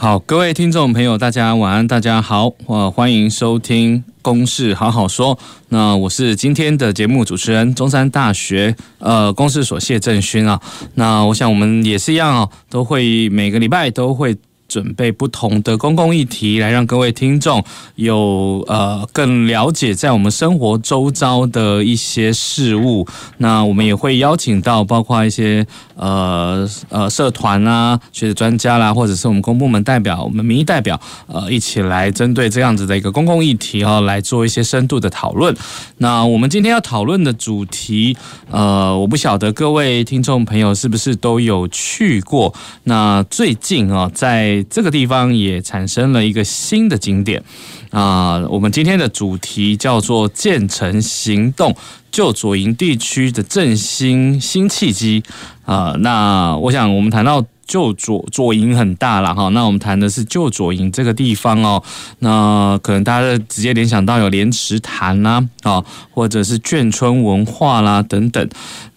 [0.00, 5.34] 好，各位听众朋友，大家晚安，大家好，我欢迎收听《公事好好说》。
[5.70, 10.60] 那我是今天的节目主持人，中山大学呃公事所谢正勋啊。
[10.94, 14.36] 那我想我们也是一样哦，都会每个礼拜都会。
[14.68, 17.64] 准备不同的公共议题，来让各位听众
[17.94, 23.06] 有呃更了解在我们生活周遭的一些事物。
[23.38, 35.56] 那我们也会邀请到包括一些呃呃社团啊、学者专家啦，或者是我们公部门代表、我们民意代表，呃，一起来针对这样子的一个公共议题啊，来做一些深度的讨论。
[35.96, 38.14] 那我们今天要讨论的主题，
[38.50, 42.54] 呃，我不晓得各位听众朋友是不是都有去过？
[42.84, 47.42] 那最近啊，在这个地方也产生了一个新的景点
[47.90, 48.38] 啊！
[48.48, 51.74] 我们今天的主题叫做“建成行动”，
[52.10, 55.22] 旧左营地区的振兴新契机
[55.64, 55.94] 啊！
[56.00, 57.44] 那我想我们谈到。
[57.68, 61.82] 旧左左营很大了哈，那我们谈的是旧左营这个地方哦，
[62.20, 68.48] 那可能大家直接联想到有莲池潭啦，啊，或者是眷村文化啦等等，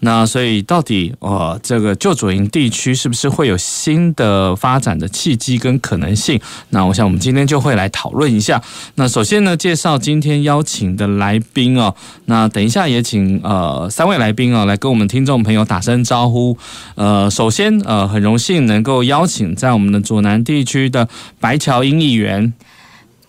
[0.04, 6.40] 那所以到底呃这个旧左营地区是不是会有新的发展的契机跟可能性？
[6.70, 8.62] 那我想我们今天就会来讨论一下。
[8.94, 16.56] 那首先呢，介绍今天邀请的来宾哦，那等一下也请呃三位来宾哦来跟我们听众朋友打声招呼。
[16.94, 18.62] 呃，首先呃很荣幸。
[18.62, 21.08] 能够邀请在我们的左南地区的
[21.40, 22.52] 白乔英议员，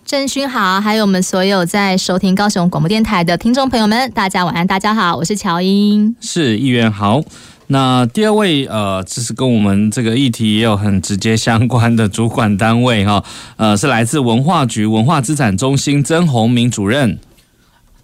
[0.04, 7.22] 正勋好，还有我们所有在收听高雄广播电台的听众朋友们，大家晚安，大家好，我是乔英，是议员好。
[7.68, 13.24] 那第二位呃，这是跟我们这个议题也有很直接相关的主管单位哈，
[13.56, 17.18] 呃，是来自文化局文化资产中心曾宏明主任。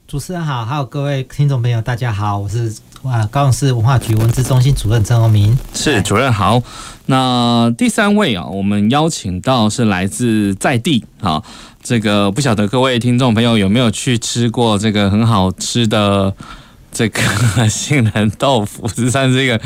[0.08, 5.56] 主持人好，还有各位听众朋友，大家好，我是啊高雄市文化局文资中心主任曾宏明。
[5.72, 6.62] 是主任好。
[7.06, 11.42] 那第三位啊，我们邀请到是来自在地啊，
[11.82, 16.32] 这个不晓得各位听众朋友有没有去吃过这个很好吃的
[16.92, 17.20] 这个
[17.68, 19.60] 杏仁豆腐，这算是一个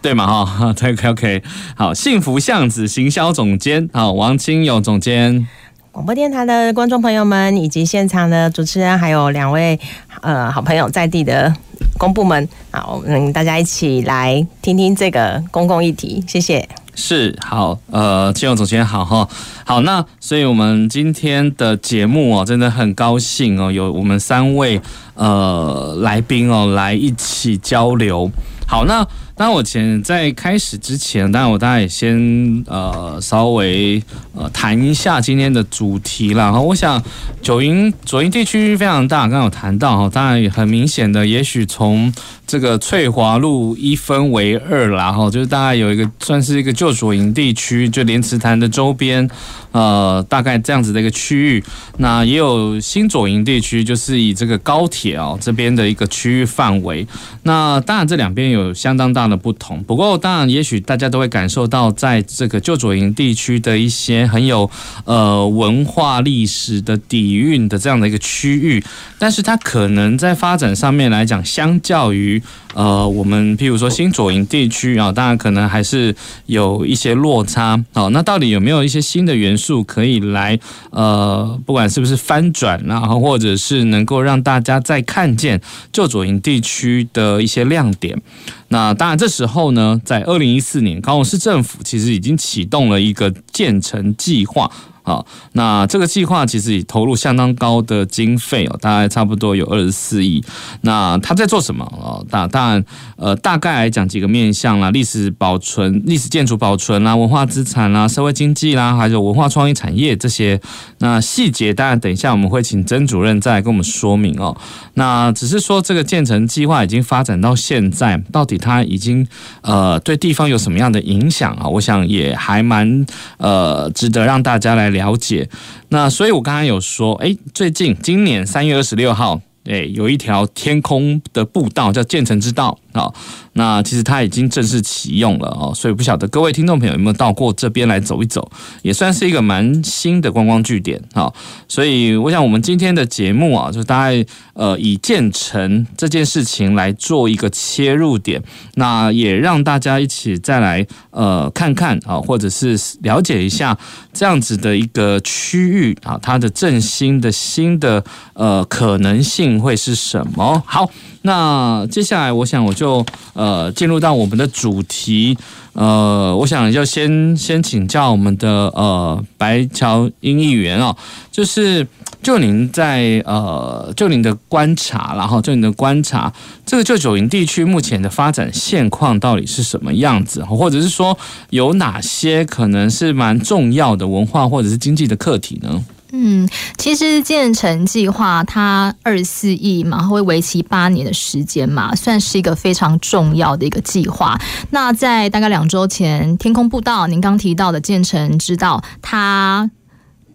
[0.00, 0.44] 对嘛？
[0.46, 1.42] 哈， 这个 OK，
[1.74, 5.46] 好，幸福巷子行销总监好，王清友总监。
[5.96, 9.80] 广播电台的观众朋友们，以及现场的主持人，还有两位
[10.20, 11.50] 呃好朋友在地的
[11.96, 16.68] 公部门，好，我们大家一起来听听这个公共议题，谢谢。
[16.94, 19.26] 是好，呃，清友总监好哈，
[19.64, 24.78] 好，那所以我们今天的节目哦，真的很高兴哦，有我们三位
[25.14, 28.30] 呃来宾哦来一起交流。
[28.68, 29.02] 好，那。
[29.38, 34.02] 当然，我前在开始之前，当然我大概也先呃稍微
[34.34, 36.58] 呃谈一下今天的主题了哈。
[36.58, 37.02] 我想，
[37.42, 42.10] 九营左营地区非常大，刚刚有谈到哈，当然也很明显的，也许从
[42.46, 49.28] 这个翠华路一分为二啦哈，就是大概有一个算是一个旧左营地区，就莲池潭的周边，
[49.72, 51.62] 呃，大概这样子的一个区域。
[51.98, 57.06] 那也有新左营地区，就是以这个高铁哦这边的一个区域范围。
[57.42, 64.70] 那当然这两边有相当大的不同，不过当然，也许大家都会感受到，在这个旧左营地区的一些很有
[65.04, 68.82] 呃文化历史的底蕴的这样的一个区域，
[69.18, 72.42] 但是它可能在发展上面来讲，相较于
[72.76, 76.14] 呃我们譬如说新左营地区啊，当然可能还是
[76.44, 77.82] 有一些落差。
[77.94, 80.58] 好，那到底有没有一些新的元素可以来
[80.90, 85.58] 呃，不管是不是翻转，然后或者是能够让大家再看见
[85.90, 88.20] 旧左营地区的一些亮点？
[88.68, 94.70] 那当然，这时候呢，在二零一四年，高雄市政府其实已经启动了一个建成计划。
[95.06, 100.42] 好，那这个计划其实也投入相当高的经费哦，大概差不多有二十四亿。
[100.80, 102.26] 那他在做什么哦？
[102.28, 110.60] 大当然，呃，大概来讲几个面向啦，历史保存、历史建筑保存啦，文化资产啦，社会经济啦，还有文化创意产业这些。
[110.98, 114.56] 那细节当然等一下我们会请曾主任再来跟我们说明哦。
[114.94, 119.24] 那只是说这个建成计划已经发展到现在，到底它已经
[119.60, 121.68] 呃对地方有什么样的影响啊？
[121.68, 123.06] 我想也还蛮
[123.36, 124.95] 呃值得让大家来。
[124.96, 125.48] 了解，
[125.90, 132.78] 那所以我刚刚有说，哎，最近今年三月二十六号，哎，有一条天空的步道叫建成之道。
[132.96, 133.14] 好，
[133.52, 138.50] 那其实它已经正式启用了哦，所以不晓得各位听众朋友有没有到过这边来走一走，
[138.80, 140.98] 也算是一个蛮新的观光据点。
[141.12, 141.34] 好，
[141.68, 148.42] 所以我想我们今天的节目啊，就大概呃以建成这件事情来做一个切入点，
[148.76, 153.76] 那也让大家一起再来呃看看啊，或者是了解一下
[154.14, 158.02] 这样子的一个区域啊，它的振兴的新的
[158.32, 160.62] 呃可能性会是什么？
[160.64, 160.90] 好。
[161.26, 165.36] 那接下来，我想我就呃进入到我们的主题，
[165.72, 170.96] 呃，我想要先先请教我们的呃白乔英议员哦，
[171.32, 171.84] 就是
[172.22, 176.32] 就您在呃就您的观察，然后就您的观察，
[176.64, 181.18] 这个旧九营地区目前的发展现况到底是什么样子，或者是说
[181.50, 185.84] 有哪些可能是蛮重要的文化或者是经济的课题呢？
[186.18, 186.48] 嗯，
[186.78, 194.40] 其实建成计划它二四亿嘛，会为期八年的时间嘛，算是一个非常重要的一个计划。
[194.70, 199.70] 那在大概两周前，天空步道您刚提到的建成之道，它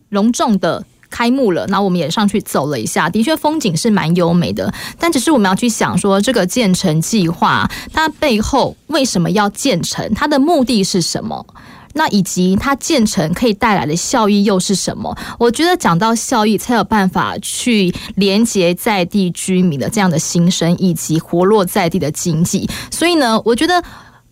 [0.09, 1.65] 隆重的开幕了。
[1.67, 4.71] 那我们也上去走了一下，的确风景是蛮优美的。
[4.99, 10.13] 但只是我们要去想说，这个建成计划它背后为什么要建成？
[10.13, 11.43] 它的目的是什么？
[11.93, 15.17] 那以及它建成可以带来的效益又是什么？
[15.39, 22.69] 我觉得讲到效益，才有办法去连接在地居民的这样的心声，以及活络在地的经济。
[22.89, 23.83] 所以呢，我觉得。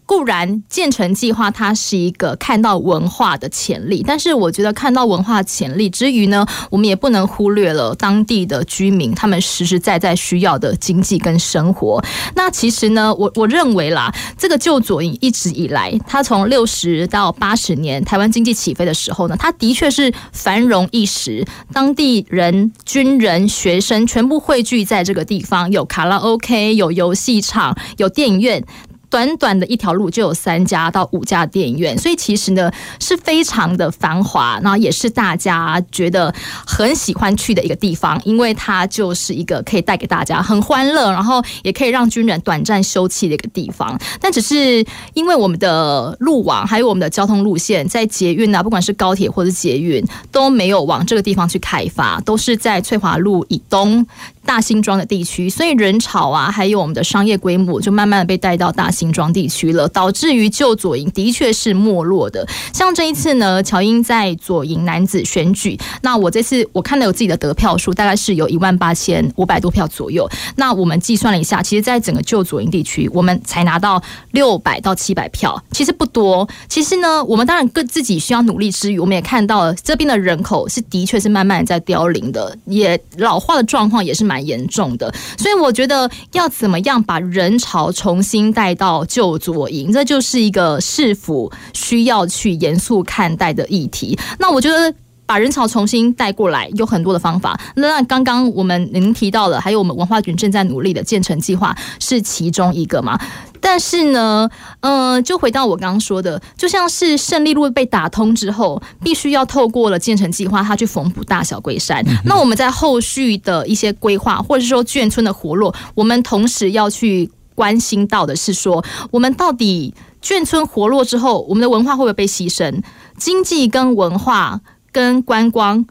[0.10, 12.04] 固然建成计划它是一个看到文化的潜力，但是我觉得看到文化潜力之余呢，我们也不能忽略了当地的居民他们实实在在需要的经济跟生活。
[12.34, 28.66] 那其实呢，我我认为啦，这个旧左营一直以来，它从六十到八十年台湾经济起飞的时候呢，它的确是繁荣一时，当地人、军人、学生全部汇聚在这个地方，有卡拉 OK，有游戏场，有电影院。
[29.10, 36.34] 短短的一条路就有三家到五家电影院，所以其实呢是非常的繁华，然后也是大家觉得
[36.66, 44.00] 很喜欢去的一个地方，因为它就是一个可以带给大家很欢乐，然后也可以让军人短暂休憩的一个地方。
[44.20, 54.06] 但只是因为我们的路网还有我们的交通路线，在捷运啊，不管是高铁或者捷运都没有往这个地方去开发，都是在翠华路以东。
[54.46, 62.46] 大新庄的地区，所以人潮啊，还有我们的商业规模，就慢慢的被带到大新庄地区了，导致于旧左营的确是没落的。
[62.74, 70.28] 像这一次呢，乔英在左营男子选举，那我这次我看到有自己的得票数，大概是有一万八千五百多票左右。
[70.58, 76.46] 那我们计算了一下，其实，在整个旧左营地区，我们才拿到六百到七百票，其实不多。
[76.68, 84.40] 其实呢，我们当然各自己需要努力之余，我们也看到这边的人口是的确是慢慢在凋零的，也老化的状况也是蛮。
[84.50, 94.18] 严重的，所以我觉得要怎么样把人潮重新带到旧左营，这就是一个市府需要去严肃看待的议题。
[94.40, 94.94] 那我觉得
[95.26, 97.60] 把人潮重新带过来有很多的方法。
[97.76, 103.20] 那刚刚我们您提到了，还有我们文化局正在努力的建成计划是其中一个嘛？
[103.62, 104.50] 但是呢，
[104.80, 112.04] 嗯、呃，就回到我刚刚说的，就像是胜利路被打通之后，必须要透过了建成计划，它去缝补大小龟山。
[112.26, 122.82] 那我们在后续的一些规划，或者是说眷村的活络，我们同时要去关心到的是说，我们到底眷村活络之后，我们的文化会不会被牺牲？
[123.18, 124.62] 经济跟文化、
[124.94, 125.86] 跟观光、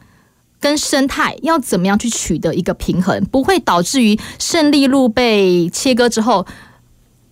[0.59, 6.47] 跟生态，要怎么样去取得一个平衡，不会导致于胜利路被切割之后。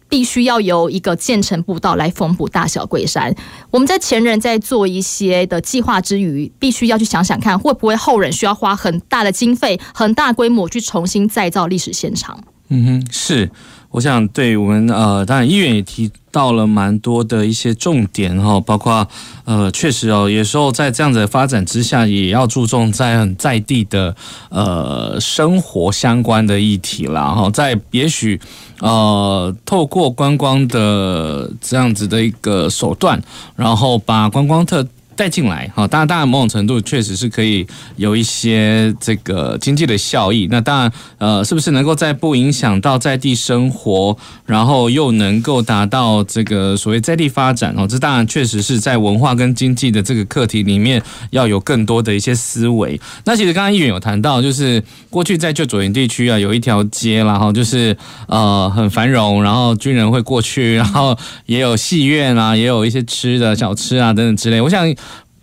[0.10, 3.36] 必须要由一个建成步道来缝补大小龟山。
[3.70, 12.42] 我们在前人在做一些的计划之余，必须要去想想看，会不会后人需要花很大的经费、很大规模去重新再造历史现场。
[12.70, 13.52] 嗯哼，是。
[13.90, 19.08] 我想，对我们呃，当然议员也提到了蛮多的一些重点哈，包括
[19.46, 24.16] 呃，确实哦，有时候在这样子的发展之下，也要注重在很在地的
[24.50, 28.40] 呃生活相关的议题啦哈，在也许
[28.82, 33.20] 呃，透过观光的这样子的一个手段，
[33.56, 34.86] 然后把观光特。
[35.18, 40.48] 带进来，哈，当然，当然，某种程度确实是可以有一些这个经济的效益。
[40.52, 47.88] 那当然，呃，是不是能够在不影响到在地生活，然后又能够达到这个所谓在地发展哦？
[47.90, 53.00] 这当然确实是在文化跟经济的这个课题里面要有更多的一些思维。
[53.26, 57.98] 那其实刚刚议员有谈到，就是过去在旧左营地区啊，有一条街，然后就是
[58.28, 64.62] 呃很繁荣，然后军人会过去，然后也有戏院啊，也有一些吃的小吃啊等等之类。
[64.62, 64.88] 我想。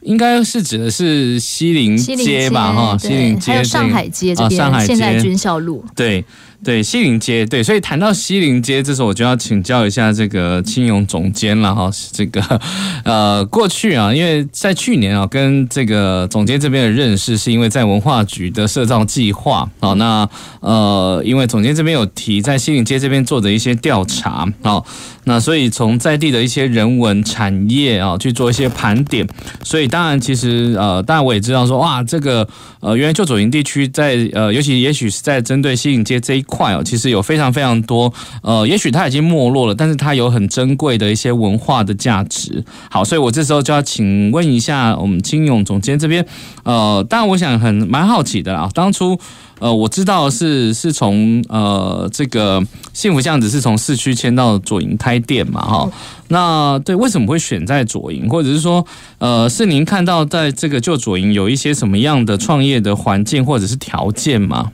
[0.05, 5.85] 应该是指的是西陵街吧，哈，西陵街，还有上海街这边，啊、上海街现在军校路。
[5.97, 6.25] 对，
[6.65, 11.91] 对，西陵街，对，所以谈到西陵街，这时候我就要请教一下这个青勇总监了哈。
[12.11, 12.41] 这个
[13.05, 19.93] 呃，过去啊，因为在去年啊，跟这个总监这边的认识，是因为在文化局的社造计划啊。
[19.93, 20.27] 那
[20.61, 24.83] 呃，因为总监这边有提在西陵街这边做的一些调查啊，
[25.25, 29.27] 那所以从在地的一些人文产业啊去做一些盘点。
[29.63, 32.49] 所以当然，其实呃，当然我也知道说，哇，这个
[32.81, 36.65] 呃，原来旧左营地区在呃，尤其也许是在针对西陵街这一块。
[36.65, 42.65] 块哦，其实有非常非常多，呃，也许它已经没落了，但是它有很珍贵的一些文化的价值。
[42.89, 46.25] 好，所以我这时候就要请问一下我们金勇总监这边，
[46.63, 49.19] 呃，当然我想很蛮好奇的啊，当初
[49.59, 55.91] 呃我知道是是从呃这个幸福巷子是从市区迁到左营开店嘛，哈，
[56.29, 58.87] 那对为什么会选在左营，或者是说
[59.19, 64.71] 呃是您看到在这个旧左营有一些什么样的创业的环境或者是条件吗？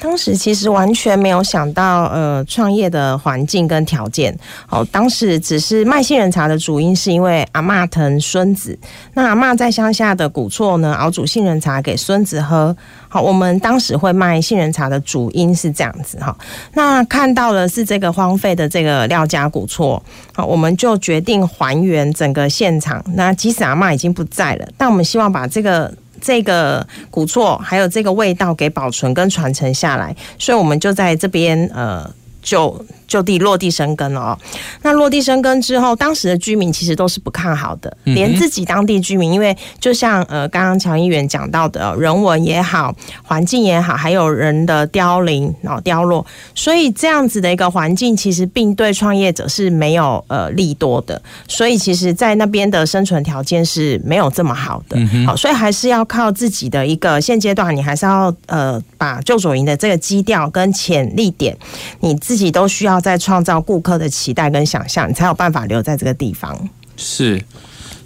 [0.00, 4.36] 当时其实完全没有想到，呃，创业的环境跟条件。
[4.66, 8.78] 好，当时只是卖杏仁茶的主因是因为阿嬷疼孙子，
[9.14, 12.76] 那阿嬷在乡下的古厝呢，熬煮杏仁茶给孙子喝。
[13.08, 16.36] 好，我们当时会卖杏仁茶的主因是这样子哈。
[16.72, 20.02] 那看到的是这个荒废的这个廖家古厝，
[20.34, 23.02] 好，我们就决定还原整个现场。
[23.14, 25.92] 那即使阿嬷已经不在了，但我们希望把这个。
[26.24, 32.84] 这个古厝还有这个味道给保存跟传承下来，所以我们就在这边呃就。
[33.14, 34.38] 就地落地生根了哦。
[34.82, 42.92] 那落地生根之后，当时的居民其实都是不看好的，连自己当地居民，因为就像呃刚刚乔议员讲到的，人文也好，
[43.22, 51.22] 环境也好，还有人的凋零然后凋落，所以这样子的一个环境，其实并对创业者是没有呃利多的。
[51.46, 54.98] 所以其实，在那边的生存条件是没有这么好的。
[55.24, 61.56] 好，所以还是要靠自己的一个现阶段，你还是要呃把旧左营的这个基调跟潜力点，
[62.00, 63.03] 你自己都需要。
[63.04, 66.56] 要再创造顾客的期待跟想象，你才有办法留在这个地方。
[66.96, 67.44] 是，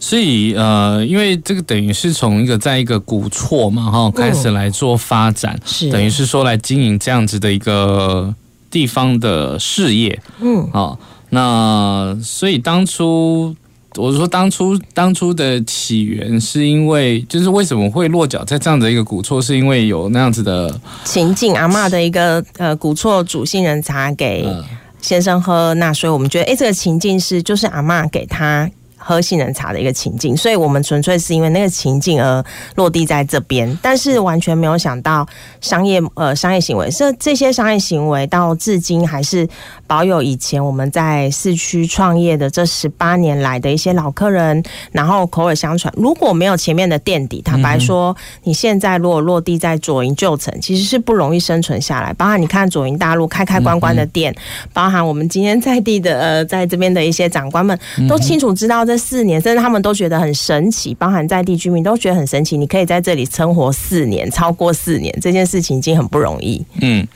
[0.00, 8.34] 所以呃，因为这个等于是从一个在一个古厝嘛哈开始来做发展，嗯、是等于是说来经营这样子的一个
[8.70, 10.20] 地方的事业。
[10.40, 10.98] 嗯，好，
[11.30, 13.54] 那所以当初。
[13.96, 24.46] 我说当初当初的起源是因为，就是为什么会落脚在这样的一个古厝，是因为有那样子的情境，阿嬷的一个呃古厝主杏仁茶给
[25.00, 28.70] 先生喝，那所以我们觉得，哎，这个情境是就是阿嬷给他。
[29.08, 35.26] 喝杏仁茶的一个情境，所以我们纯粹是因为那个情境而落地在这边，但是完全没有想到
[35.62, 39.48] 商业呃商业行为，这这些商业行为到至今还是
[39.86, 44.62] 保有以前我们在市区创业的这十八年来的一些老客人，
[44.92, 45.90] 然后口耳相传。
[45.96, 52.12] 如果没有前面的垫底，坦白说，你现在如果落地在左营旧城，其实是不容易生存下来。
[52.12, 54.36] 包含你看左营大陆开开关关的店，
[54.74, 58.97] 包含我们今天在地的呃在这边的一些长官们都清楚知道这。
[58.98, 62.56] 四年，甚至他们都觉得很神奇，包含在地居民都觉得很神奇。
[62.58, 66.62] 你可以在这里生活四年，超过四年，这件事情已经很不容易。
[66.80, 67.06] 嗯，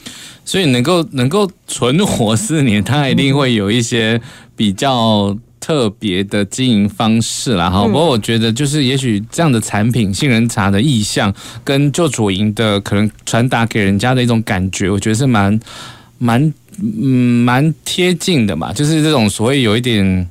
[0.45, 4.21] 所以能够能够存活四年，它一定会有一些
[4.55, 7.69] 比较特别的经营方式啦。
[7.69, 11.35] 哈、嗯，不过我觉得就是，也许这样的产品，杏仁茶的意象，
[11.65, 15.59] 跟旧主营的可能传达给人家的一种感觉，我觉得是蛮
[16.19, 18.73] 蛮嗯蛮贴近的嘛。
[18.73, 20.29] 就是这种所谓有一点。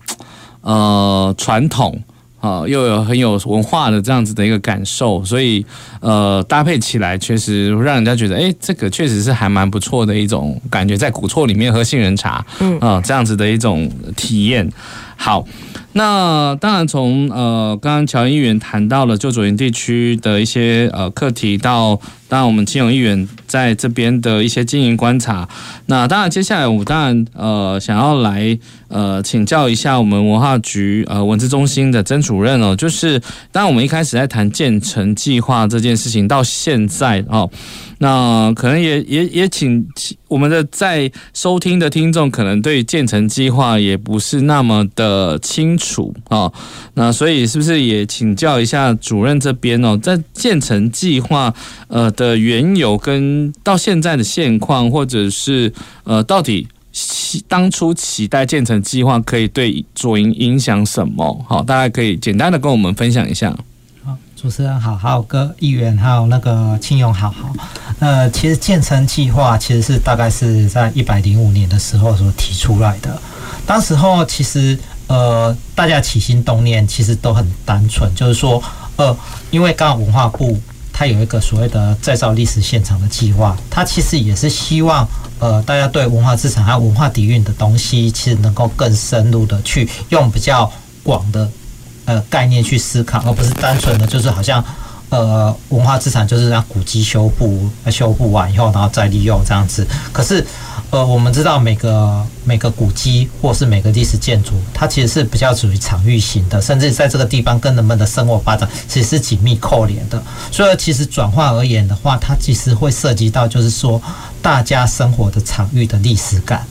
[0.62, 2.01] 呃，传统
[2.39, 5.65] 啊，又有很有文化的这样子的一个感受，所以
[6.00, 14.68] 呃，搭配起来确实让人家觉得，哎，这个确实是还蛮不错的一种感觉，在古厝里面喝杏仁茶，嗯啊，这样子的一种体验。
[15.15, 15.46] 好，
[15.94, 22.00] 那当然从呃，刚刚乔议员谈到了旧左营地区的一些呃课题到。
[22.27, 25.46] 当然，我们金融议员在这边的一些经营观察。
[25.88, 33.20] 那当然，接下来我当然呃想要来呃请教一下我们文化局呃文字中心的曾主任哦，就是
[33.51, 37.50] 当然我们一开始在谈建成计划这件事情，到现在哦。
[38.03, 39.88] 那可能也也也请
[40.27, 46.51] 我们的在收听的听众，可能对建成计划也不是那么的清楚啊。
[46.96, 51.53] 那所以是不是也请教一下主任这边哦，在建成计划
[51.89, 55.72] 呃的缘由跟到现在的现况，或者是
[56.03, 61.46] 呃到底期当初期待建成计划可以对左营影响什么？
[61.48, 63.55] 好，大家可以简单的跟我们分享一下。
[64.41, 67.53] 主持人好，还有各议员，还有那个庆永好好。
[68.00, 73.21] 呃，其实建成计划其实是大概是在一百零五年的时候所提出来的。
[73.67, 78.60] 当时候其实呃，大家起心动念其实都很单纯，就是说
[78.95, 79.15] 呃，
[79.51, 80.60] 因为刚好文化部
[80.91, 85.07] 它有一个所谓的再造历史现场的计划，它其实也是希望
[85.38, 90.71] 呃，大家对文化资产还有文化底蕴的东西，其实能够更深入的去用比较
[91.03, 91.48] 广的
[92.13, 94.63] 呃概念去思考，而不是单纯的就是好像。
[95.12, 99.86] 呃，文化资产就是让古迹修复，修复完以后，然后再利用这样子。
[100.13, 100.41] 可是，
[100.89, 110.24] 呃，我们知道每个每个古迹或是每个历史建筑，它其实是比较属于场域型的，甚至在这个地方跟人们的生活发展其实是紧密扣连的。
[110.50, 114.01] 所以，其实转化而言的话，它其实会涉及到就是说
[114.41, 116.65] 大家生活的场域的历史感。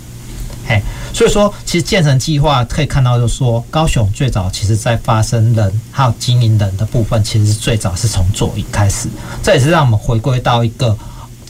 [0.70, 0.80] 嘿，
[1.12, 9.08] 所以说，其实建成计划可以看到，就是说，高雄最早其实在发生人还有经营人的部分，其实是最早是从左营开始。
[9.42, 10.96] 这也是让我们回归到一个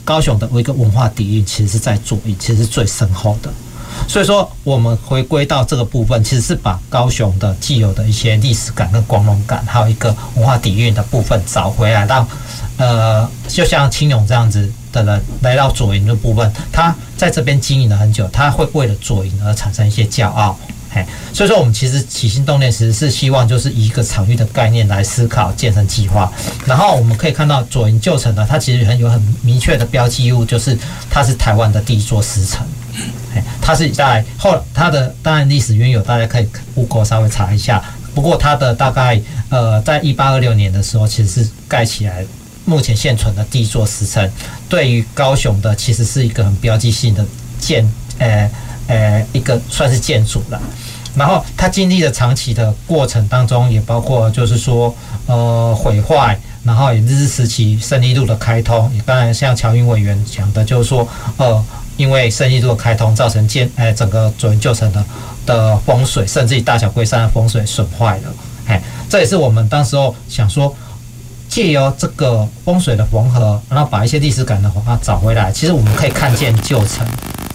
[0.03, 3.53] 高雄的一个文化底蕴，其实是在左营，其实是最深厚的。
[4.07, 12.27] 所以说，我们回归到这个部分，其实是把高雄的既有的一些历史感跟光荣感，还有一个文化底蕴的部分找回来，让
[12.77, 14.73] 呃，就像青勇这样子。
[14.91, 20.57] 的人来到左营的部分，他在这边经营了很久，他会为了左营而产生一些骄傲，
[20.89, 26.31] 嘿，所以说我们其实起心动念其实是希望就是以一个场域的概念来思考建成计划，
[26.65, 30.77] 然后我们可以看到左营旧城呢，它其实很有很明确的标记物，就是
[31.09, 32.65] 它是台湾的第一座石城，
[33.33, 37.81] 嘿，它是在后它的当然历史渊源大家可以 Google 稍微查一下，
[38.13, 42.25] 不过它的大概呃在一八二六年的时候其实是盖起来。
[42.65, 44.31] 目前现存的第一座石城，
[44.69, 47.25] 对于高雄的其实是一个很标记性的
[47.59, 48.49] 建，呃
[48.87, 50.61] 呃，一个算是建筑了。
[51.15, 61.05] 然后它经历了长期的过程当中，也包括就是说，呃，毁坏，然后也日治时期胜利路的开通，也当然像乔云委员讲的，就是说，
[61.37, 61.65] 呃，
[61.97, 65.03] 因为胜利路的开通，造成建，呃，整个左营旧城的
[65.45, 68.33] 的风水，甚至于大小龟山的风水损坏了。
[68.67, 70.73] 哎，这也是我们当时候想说。
[71.51, 75.51] 借由这个风水的缝合，然后把一些历史感的话找回来。
[75.51, 77.05] 其实我们可以看见旧城，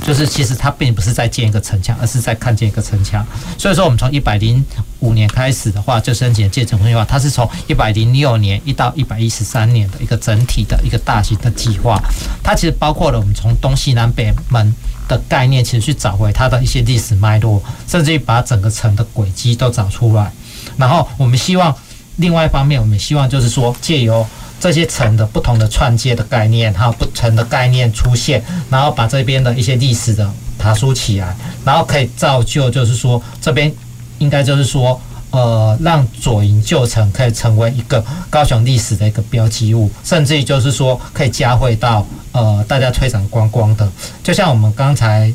[0.07, 3.27] 就是其实它并不是在建一个城墙，而是在看见一个城墙。
[3.57, 4.63] 所以说，我们从一百零
[5.01, 11.99] 五年开始的话，就申请建成规划，它是从一百零六年一到一百一十三年的一个整体的一个大型的计划。
[12.43, 14.75] 它其实包括了我们从东西南北门
[15.09, 20.31] 的概念，其实去找回它的一些历史脉络，甚至于把整个城的轨迹都找出来。
[20.77, 21.75] 然后我们希望。
[22.17, 24.27] 另外一方面，我们希望就是说，借由
[24.59, 33.71] 这些城的不同的串接的概念，还有不同的概念出现，然后把这边的一些历史的爬梳起来，然后可以造就，就是说这边
[34.19, 35.01] 应该就是说，
[35.31, 43.87] 呃，让左营旧城可以成为一个高雄历史的一个标记物，甚至于就是说可以加惠到呃大家推展观光的，
[44.23, 45.33] 就像我们刚才。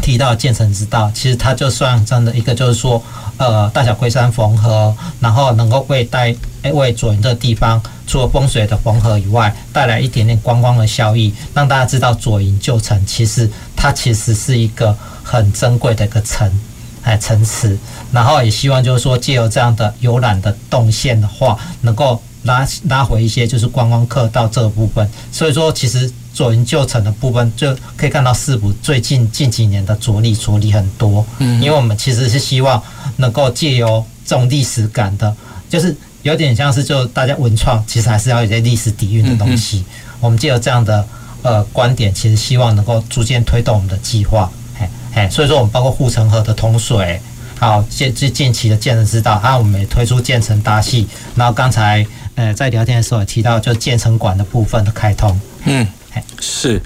[0.00, 3.02] 提到建成之道，其实它就算真的一个，就是说，
[3.36, 6.34] 呃，大小龟山缝合，然后能够为带
[6.72, 16.50] 为左营这地方，除了风水的缝合以外，带来一点点观光的效益，让大家知道左营旧城其实它其实是一个很珍贵的一个城，
[17.02, 17.78] 哎，城池。
[18.10, 25.08] 然后也希望就是说，借由这样的游览的动线的话，能够拉拉回一些就是观光客到这个部分。
[25.30, 26.10] 所以说，其实。
[26.38, 32.80] 左营旧城的部分就可以看到市府最近近几年的着力着力很多，嗯，因为我们其实是希望
[33.16, 35.34] 能够借由这种历史感的，
[35.68, 39.84] 就是有点像是就大家文创，其实还是要有一些历史底蕴的东西。
[40.20, 41.04] 我们借由这样的
[41.42, 44.48] 呃观点，其实希望能够逐渐推动我们的计划，
[44.78, 47.20] 嘿，嘿，所以说我们包括护城河的通水，
[47.58, 55.84] 好近近近期的建成之道，还有我们也推出建成大戏，然后刚才呃在聊天的时候也提到，就建成馆的部分的开通，嗯。
[56.40, 56.80] 是，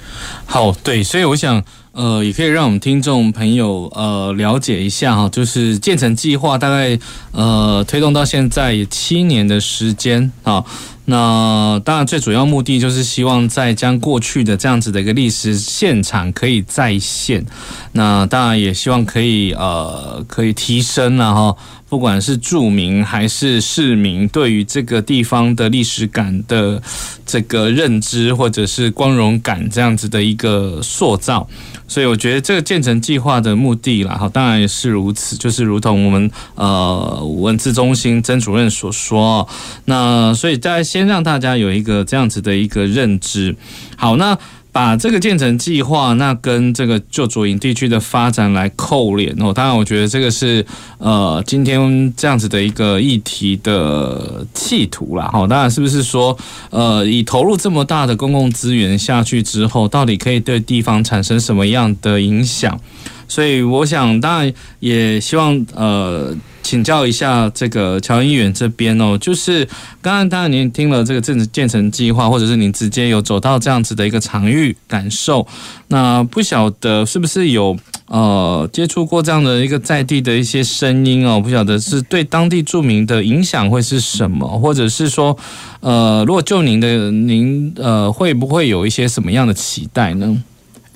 [0.47, 6.99] 好，对，所以我想，呃，也可以让我们听众朋友呃了解一下哈，就是建成计划大概
[7.33, 10.65] 呃推动到现在也七年的时间啊。
[11.05, 17.45] 那当然，最主要目的就是希望再将过去的这样子的一个历史现场可以再现。
[17.93, 21.57] 那当然也希望可以呃可以提升了哈。
[21.89, 26.81] 不管是住民还是市民，对于这个地方的历史感的
[27.27, 31.47] 这个认知，或者是光荣感这样子的一个塑造，
[31.87, 39.47] 所以我觉得这个建成计划的目的啦，哈，当然也是如此，就是如同我们呃文字中心曾主任所说，
[39.85, 43.57] 那所以再先让大家有一个这样子的一个认知。
[43.97, 44.37] 好，那。
[44.75, 49.53] 把这个建成计划，那跟这个旧左营地区的发展来扣连哦。
[49.53, 50.65] 当然，我觉得这个是
[50.97, 55.29] 呃今天这样子的一个议题的企图啦。
[55.31, 56.35] 好，当然是不是说
[56.71, 62.81] 呃以投入这么大的公共资源下去之后，到底可以对地方产生什么样的影响？
[63.29, 64.51] 所以我想，当然
[64.81, 66.35] 也希望呃。
[66.63, 69.65] 请教一下这个乔议员这边哦，就是
[70.01, 75.47] 刚刚当然您听了这个政治建成计划，或者是您直接有走到这样子的一个场域感受，
[75.89, 81.41] 那不晓得是不是有呃接触过这样的一个在地的一些声音哦？
[81.41, 85.37] 不晓得是对当地住民的影响会是什么，或者是说
[85.81, 90.43] 呃，如果就您的您呃会不会有一些什么样的期待呢？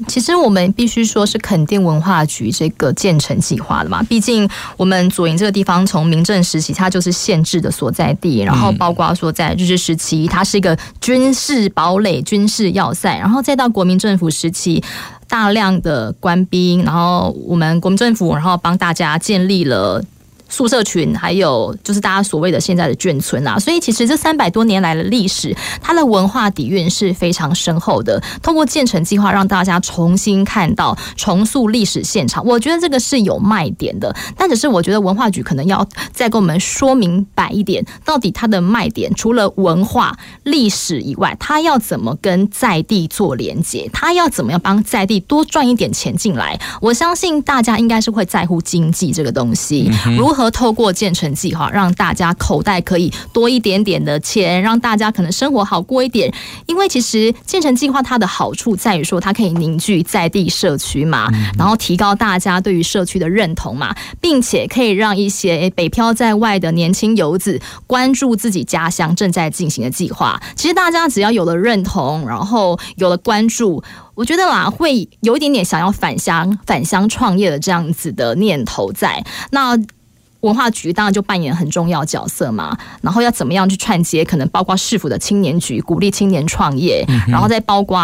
[0.09, 14.83] 其实我们必须说是肯定文化局这个建成计划的嘛，毕竟我们左营这个地方从明郑时期它就是县治的所在地，然后包括说在日治时期它是一个军事堡垒、军事要塞，然后再到国民政府时期
[15.27, 20.05] 大量的官兵，然后我们国民政府然后帮大家建立了。
[20.49, 28.23] 宿舍群，还有就是大家所谓的现在的眷村啊，所以其实这三百多年来的历史，它的文化底蕴是非常深厚的。
[28.43, 34.15] 通过建成计划，让大家重新看到、重塑历史现场，我觉得这个是有卖点的。
[34.37, 43.89] 但只是我觉得文化局可能要再跟我们说明白一点，到底它的卖点除了文化历史以外，它要怎么跟在地做连接？
[43.93, 46.59] 它要怎么样帮在地多赚一点钱进来？
[46.81, 56.33] 我相信大家应该是会在乎经济这个东西，如何透过建成计划，让大家口袋可以多一点点的钱，让大家可能生活好过一点。
[56.67, 70.39] 因为其实建成计划它的好处在于说，它可以凝聚在地社区嘛，然后提高大家对于社区的认同嘛，并且可以让一些北漂在外的年轻游子关注自己家乡正在进行的计划。
[70.55, 73.83] 其实大家只要有了认同，然后有了关注，
[74.15, 79.77] 我觉得啦，会有一点点想要返乡返乡创业的这样子的念头在那。
[80.41, 87.99] 文化局当然就扮演很重要角色嘛，然后要怎么样去串接，可能包括市府的青年局鼓励青年创业，然后再包括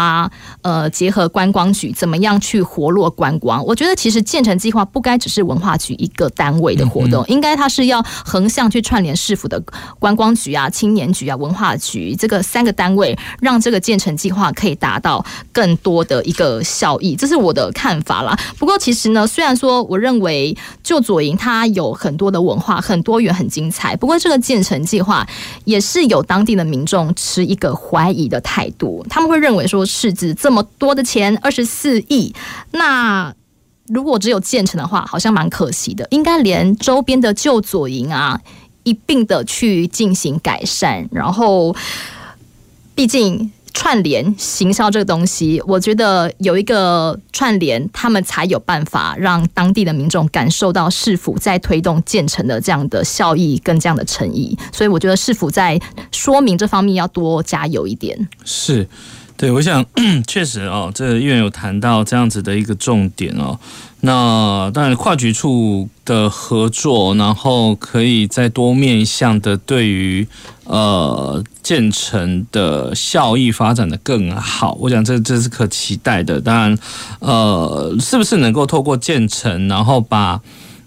[0.61, 3.63] 呃结合观光局怎么样去活络观光。
[3.63, 9.61] 我觉得其实建成计划不该只是文化局一个单位的活动，应该它是要横向去串联市府的
[9.99, 17.15] 观光局啊、青年局啊、文化局这个三个单位，让这个建成计划可以达到更多的一个效益。
[17.15, 18.37] 这是我的看法啦。
[18.57, 22.22] 不过其实呢，虽然说我认为就左营它有很多。
[22.23, 25.27] 多的文化很多元、很精彩，不过这个建成计划
[25.65, 32.33] 也是有当地的民众持一个怀疑的态度，他们会认为说，市值这么多的钱，二十四亿，
[32.71, 33.33] 那
[33.87, 38.39] 如果只有建成的话，好像蛮可惜的，应该连周边的旧左营啊
[38.83, 41.75] 一并的去进行改善，然后，
[42.95, 43.51] 毕竟。
[43.73, 55.79] 串联行销这个东西，我觉得有一个串联，他们才有办法让当地的民众感受到市府在推动建成的这样的效益跟这样的诚意，所以我觉得市府在
[56.11, 58.29] 说明这方面要多加油一点。
[58.45, 58.87] 是，
[59.43, 59.85] 对，我想
[60.25, 63.59] 确实哦，这议员有谈到这样子的一个重点哦。
[63.99, 70.25] 那当然，跨局处的合作，然后可以再多面向的对于
[70.63, 74.77] 呃建成的效益发展的更好。
[74.79, 76.39] 我想这这是可期待的。
[76.39, 76.77] 当然，
[77.19, 80.39] 呃，是不是能够透过建成，然后把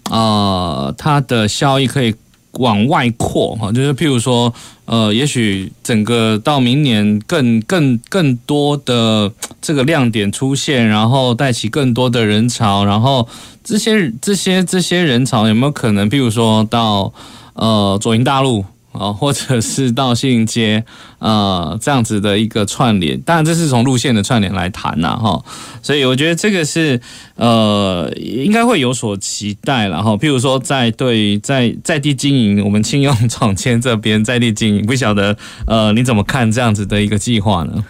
[0.09, 2.15] 呃它的效益可以
[2.57, 3.71] 往外扩哈？
[3.71, 4.53] 就是譬如说。
[4.89, 9.29] 呃，也许整个到明年更更更多的
[9.61, 13.27] 这个亮点出现，然后带起更多的人潮，然后
[13.65, 17.11] 这些这些这些人潮有没有可能，譬如说到
[17.55, 18.63] 呃左营大陆？
[18.99, 20.83] 哦，或者是到信街，
[21.19, 25.43] 呃，这样子的一个串联，当然这是从路线的串联来谈呐，哈，
[25.81, 26.99] 所以我觉得这个是
[27.35, 30.11] 呃，应该会有所期待了哈。
[30.17, 37.83] 譬如说，在对在在地经营，我们庆用总监这边在地经营，不晓得呃，你怎么看这样子的一个计划呢？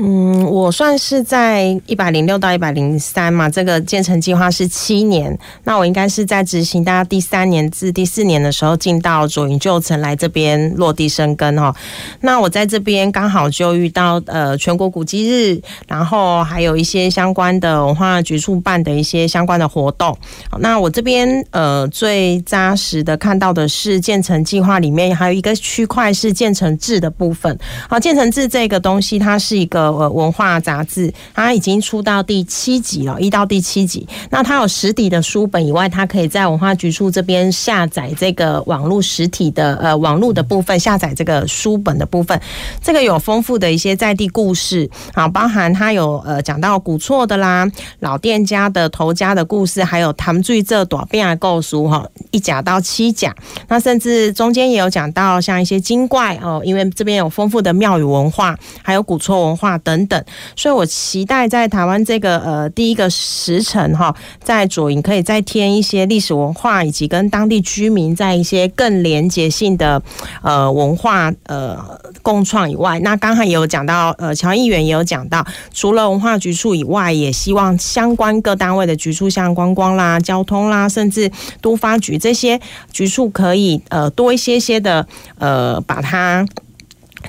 [0.00, 11.74] 嗯，我算是在一百零六到一百零三嘛，这个建成计划是七年，那我应该是在执行大概第三年至第四年的时候进到左营旧城来这边落地生根哈。
[12.20, 20.16] 那我在这边刚好就遇到呃全国古迹日，然后还有一些相关的文化局处办的一些相关的活动。
[20.60, 27.58] 那我这边呃最扎实的看到的是建成计划里面还有一个区块是建成制的部分。
[27.88, 29.87] 好，建成制这个东西它是一个。
[29.92, 34.06] 呃，文化杂志，它已经出到第七集了，一到第七集。
[34.30, 42.40] 那它有实体的书本以外，它可以在文化局处这边下载这个网络实体的呃网络的部分，下载这个书本的部分。
[42.82, 47.70] 这个有丰富的一些在地故事啊，包含它有呃讲到古厝的啦，
[48.00, 53.34] 老店家的头家的故事，还有唐最这短变的构书哈，一甲到七甲。
[53.68, 59.67] 那甚至中间也有讲到像一些精怪哦，因为这边有丰富的庙宇文化，还有古厝文化。
[59.68, 60.24] 啊等等。
[60.56, 70.02] 所以我期待在台湾这个呃第一个时辰哈，在左营可以再添一些历史文化，以及跟当地居民在一些更连结性的
[70.42, 71.76] 呃文化呃
[72.22, 82.60] 共创以外，那刚才也有讲到呃乔议员也有讲到，除了文化局处以外，也希望相关各单位的局处，像观光啦、交通啦，甚至都发局这些
[82.92, 85.06] 局处可以呃多一些些的
[85.38, 86.46] 呃把它。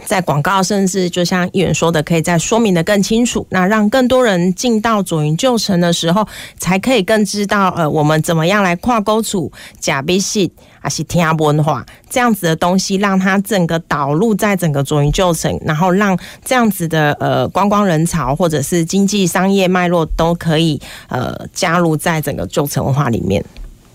[0.05, 10.49] 在广告，甚至就像议员说的，可以再说明得更清楚，那让更多人进到左营旧城的时候，才可以更知道，呃，我们怎么样来跨沟处假币信
[10.79, 23.43] 还是听文化这样子的东西，让它整个导入在整个左营旧城，然后让这样子的呃观光人潮或者是经济商业脉络都可以呃加入在整个旧城文化里面。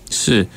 [0.09, 0.47] 是。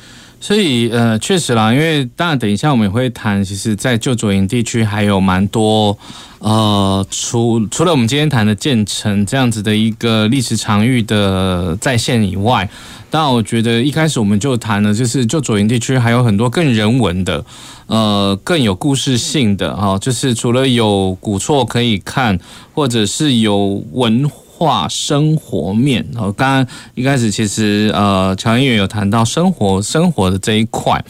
[0.41, 5.97] 所以，呃，确实啦，因为当然，等一下我们也会谈，其实，在旧左营地区还有蛮多，
[6.39, 12.69] 呃，除除了我们今天谈的建成这样子的一个历史场域的再现以外，
[13.11, 17.43] 当然，我觉得一开始我们就谈了，就是旧左营地区还有很多更人文的，
[17.87, 22.39] 呃，更有故事性的哈，就是除了有古厝可以看，
[22.73, 24.48] 或者是有文化。
[24.59, 31.01] 化生活面，哦刚刚一开始其实呃，乔议员有谈到生活生活的这一块，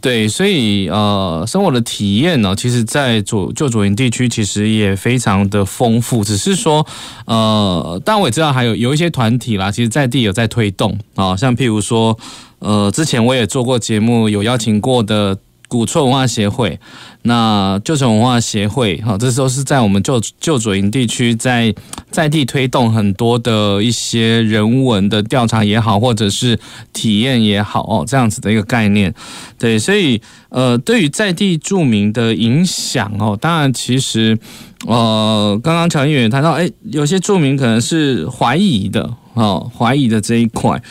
[0.00, 6.84] 对，所以呃，生活的体验呢，其实，在左旧左营地区其实也非常的丰富，只是说
[7.26, 10.98] 呃，当然我也知道还有有一些团体啦，其实在地有在推动。
[11.14, 12.18] 啊，像譬如说
[12.58, 15.38] 呃，之前我也做过节目，有邀请过的。
[15.68, 16.80] 古厝文化协会，
[17.22, 21.72] 那旧城文化协会，好，这时候是在我们旧旧左营地区，在
[22.10, 26.58] 在地推动很多的一些人文的调查也好，或者是
[26.94, 29.14] 体验也好，哦，这样子的一个概念，
[29.58, 34.38] 对，所以呃，对于在地住民的影响哦，当然其实
[34.86, 40.82] 呃，刚刚乔议员谈到，哎，有些住民可能是怀疑的，哦，怀疑的这一块。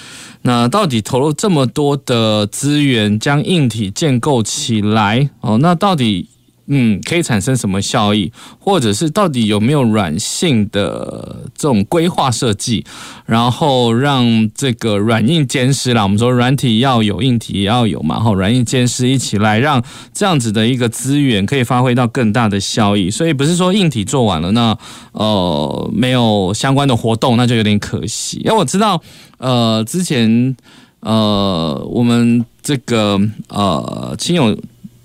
[0.47, 5.57] 那到底投入这么多的资源将硬体建构起来哦？
[5.57, 6.29] 那到底
[6.67, 8.31] 嗯可以产生什么效益？
[8.59, 12.85] 或者是到底有没有软性的这种规划设计，
[13.25, 16.03] 然后让这个软硬兼施啦？
[16.03, 23.09] 我们说软体要有，硬体也要有嘛，哈，软硬兼施一起来，让这样子的一个资源可以发挥到更大的效益。
[23.09, 24.77] 所以不是说硬体做完了，那
[25.13, 28.41] 呃没有相关的活动，那就有点可惜。
[28.43, 29.01] 因为我知道。
[29.39, 30.57] 呃，之前
[31.01, 34.57] 呃，我们这个呃，亲友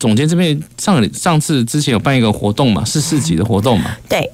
[0.03, 3.97] 总监这边上上次之前有办一个活动嘛，是市集的活动嘛？
[4.09, 4.29] 对，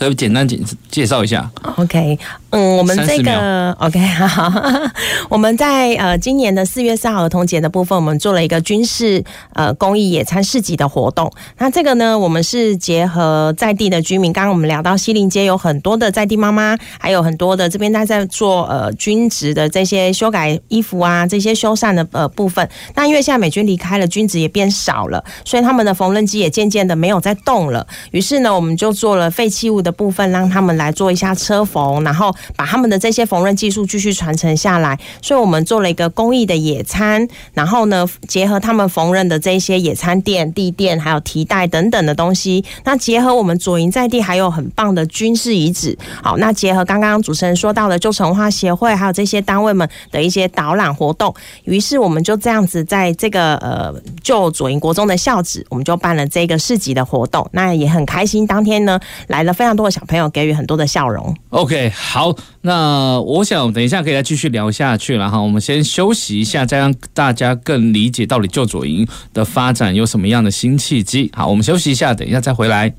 [0.00, 0.58] 可以简单介
[0.90, 1.50] 介绍一下。
[1.76, 2.18] OK。
[2.52, 4.52] 嗯，我们这个 OK 好，
[5.30, 11.30] 我们在呃今年的四月四号儿童节的部分，我们做了一个军事呃公益野餐市集的活动。
[11.58, 22.68] 那这个呢，我们是结合在地的居民，刚刚我们聊到西林街有很多的在地妈妈，还有很多的这边在在做呃军职的这些修改衣服啊，这些修缮的呃部分。
[22.96, 27.86] 那因为现在美军离开了，军职也变少了，所以他们的缝纫机也渐渐的没有在动了。
[28.10, 32.34] 于是呢，我们就做了废弃物的部分，让他们来做一下车缝，然后。
[32.56, 61.34] 把他们的这些缝纫技术继续传承下来，所以我们做了一个公益的野餐，然后呢，结合他们缝纫的这些野餐垫、地垫，还有提袋等等的东西，那结合我们左营在地还有很棒的军事遗址，好，那结合刚刚主持人说到的旧城化协会，还有这些单位们的一些导览活动，于是我们就这样子在这个呃旧左营国中的校址，我们就办了这个市集的活动，那也很开心，当天呢来了非常多的小朋友，给予很多的笑容。
[61.50, 62.34] OK，好。
[62.62, 71.30] 那我想等一下可以再继续聊下去了哈，我们先休息一下，再让大家更理解到底旧左营的发展有什么样的新契机。
[71.34, 72.92] 好，我们休息一下，等一下再回来。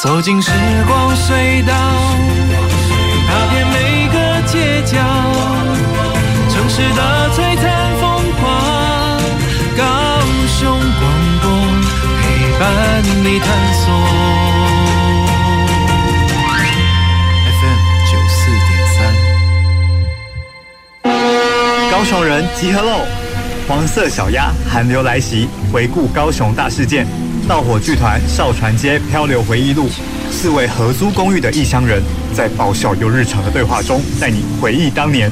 [0.00, 0.50] 走进时
[0.86, 1.74] 光隧道，
[3.28, 4.98] 踏遍每个街角，
[6.50, 9.20] 城市的璀璨风光，
[9.76, 9.82] 高
[10.46, 11.02] 雄广
[11.42, 11.50] 播
[12.22, 12.97] 陪伴
[13.30, 13.92] 你探索。
[21.90, 23.04] 高雄人集合喽！
[23.68, 27.06] 黄色小鸭寒流来袭，回顾高雄大事件。
[27.46, 29.90] 盗火剧团少船街漂流回忆录，
[30.30, 35.30] 四位合租公寓的异乡人，在爆笑又日常的对话中，带你回忆当年。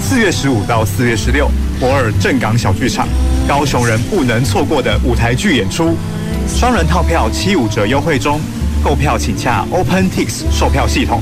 [0.00, 3.06] 四月十五到四月十六，博尔镇港小剧场，
[3.46, 5.98] 高雄人不能错过的舞台剧演出。
[6.48, 8.40] 双人套票七五折优惠中，
[8.82, 11.20] 购票请洽 OpenTix 售票系统。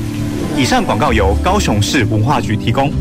[0.55, 2.91] 以上广告由高雄市文化局提供。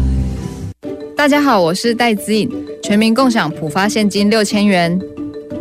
[1.16, 2.50] 大家好，我是戴资颖，
[2.82, 4.98] 全民共享普发现金六千元，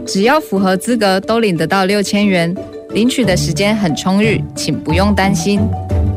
[0.06, 2.54] 只要符合资格都领得到六千元。
[2.92, 5.60] 领取的时间很充裕，请不用担心。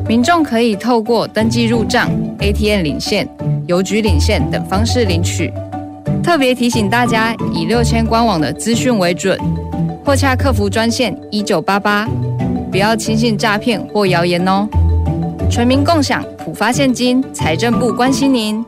[0.07, 3.29] 民众可以透过登记入账、ATM 领现、
[3.67, 5.53] 邮局领现等方式领取。
[6.23, 9.39] 特别提醒大家，以六千官网的资讯为准，
[10.07, 12.07] 或洽客服专线一九八八，
[12.71, 14.65] 不要轻信诈骗或谣言哦。
[15.51, 18.65] 全民共享，普发现金，财政部关心您。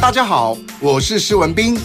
[0.00, 1.76] 大家好，我是施文彬。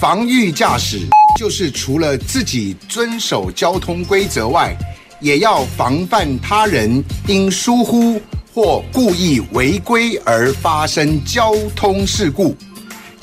[0.00, 1.00] 防御驾驶
[1.38, 4.74] 就是除了自己遵守交通规则外，
[5.20, 8.18] 也要防范他人因疏忽
[8.54, 12.56] 或故意违规而发生交通事故，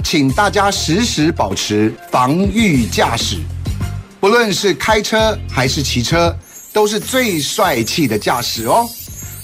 [0.04, 3.38] 请大家时时保持防御驾驶。
[4.20, 6.36] 不论是开车还是骑车，
[6.72, 8.86] 都是最帅气的驾驶哦。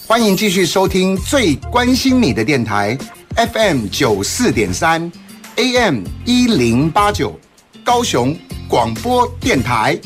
[0.06, 2.98] 欢迎继续收听最关心你的电台
[3.36, 5.12] FM 九四点三
[5.56, 7.40] AM 一零八九
[7.84, 10.00] 高雄广播电台。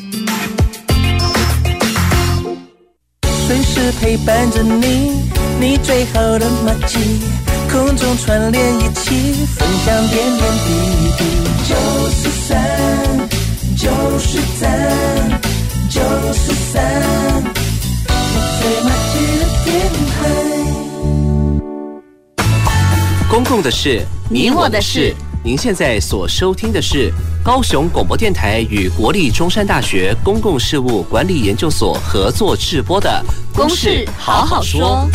[3.46, 5.22] 随时陪伴着你，
[5.60, 7.20] 你最好的默契，
[7.70, 10.70] 空中串联一起，分享点点滴
[11.18, 11.24] 滴。
[11.68, 11.76] 九
[12.10, 12.58] 四三，
[13.78, 14.70] 九四三，
[15.90, 16.00] 九
[16.34, 16.74] 四三，
[17.44, 19.68] 你最默契的电
[20.10, 20.18] 台。
[23.30, 25.14] 公共的事，你我的事。
[25.46, 27.12] 您现在所收听的是
[27.44, 33.22] 高雄广播电台与国立中山大学公共事务管理研究所合作制播的
[33.54, 35.06] 《公事好好说》。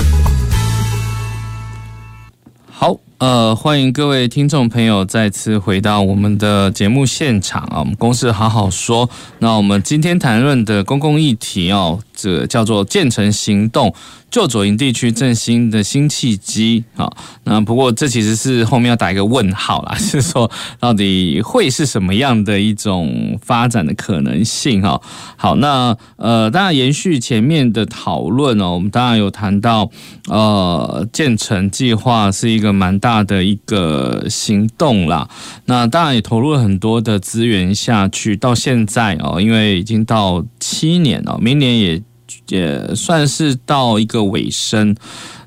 [2.70, 7.78] 好，呃，欢迎各位听众朋友再次回到我们的节目现场啊！
[7.78, 13.94] 我们《公事好好说》，那我们今天谈论的公共议题哦，这叫做“建成行动”。
[14.30, 17.10] 旧左营地区振兴的新契机啊，
[17.44, 25.00] 那不过这其实是后面要打一个问号啦， 是说到底会是什么样的一种发展的可能性哈？
[25.38, 29.90] 好，那呃，当然延续前面的讨论哦，我们当然有谈到
[30.28, 35.26] 呃，建成计划是一个蛮大的一个行动啦，
[35.64, 42.02] 那当然也投入了很多的资源下去，到现在哦，因为已经到七年了，明年也。
[42.48, 44.94] 也算是到一个尾声。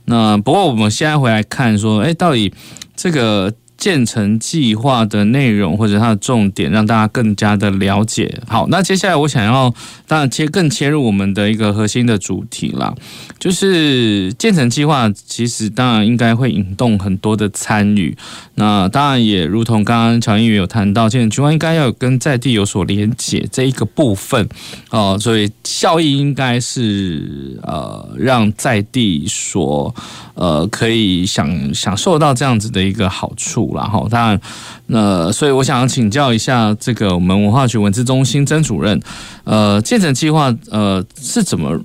[0.06, 2.54] 那不过我们现在回来看说，哎，到底
[2.96, 3.54] 这个。
[3.82, 8.40] 建成计划的内容或者它的重点，让大家更加的了解。
[8.48, 9.74] 好，那接下来我想要
[10.06, 12.94] 当然切更切入我们的一个核心的主题啦，
[13.40, 18.16] 就是建成计划其实当然应该会引动很多的参与。
[18.54, 24.48] 那当然也如同刚刚乔议员有谈到，建成计划应该要跟在地有所连结这一个部分
[24.92, 29.96] 哦，所以效益应该是呃让在地所
[30.36, 33.71] 呃可以享享受到这样子的一个好处。
[33.76, 34.42] 然后，当然，
[34.88, 39.00] 呃，所以我想请教一下这个我们文化局文字中心曾主任，
[39.44, 41.80] 呃，建成计划呃是怎么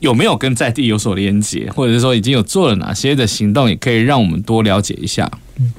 [0.00, 5.30] 有没有跟在地有所连接，或者是说已经有做了哪些的行动，也可以让我们多了解一下。
[5.58, 5.72] 嗯，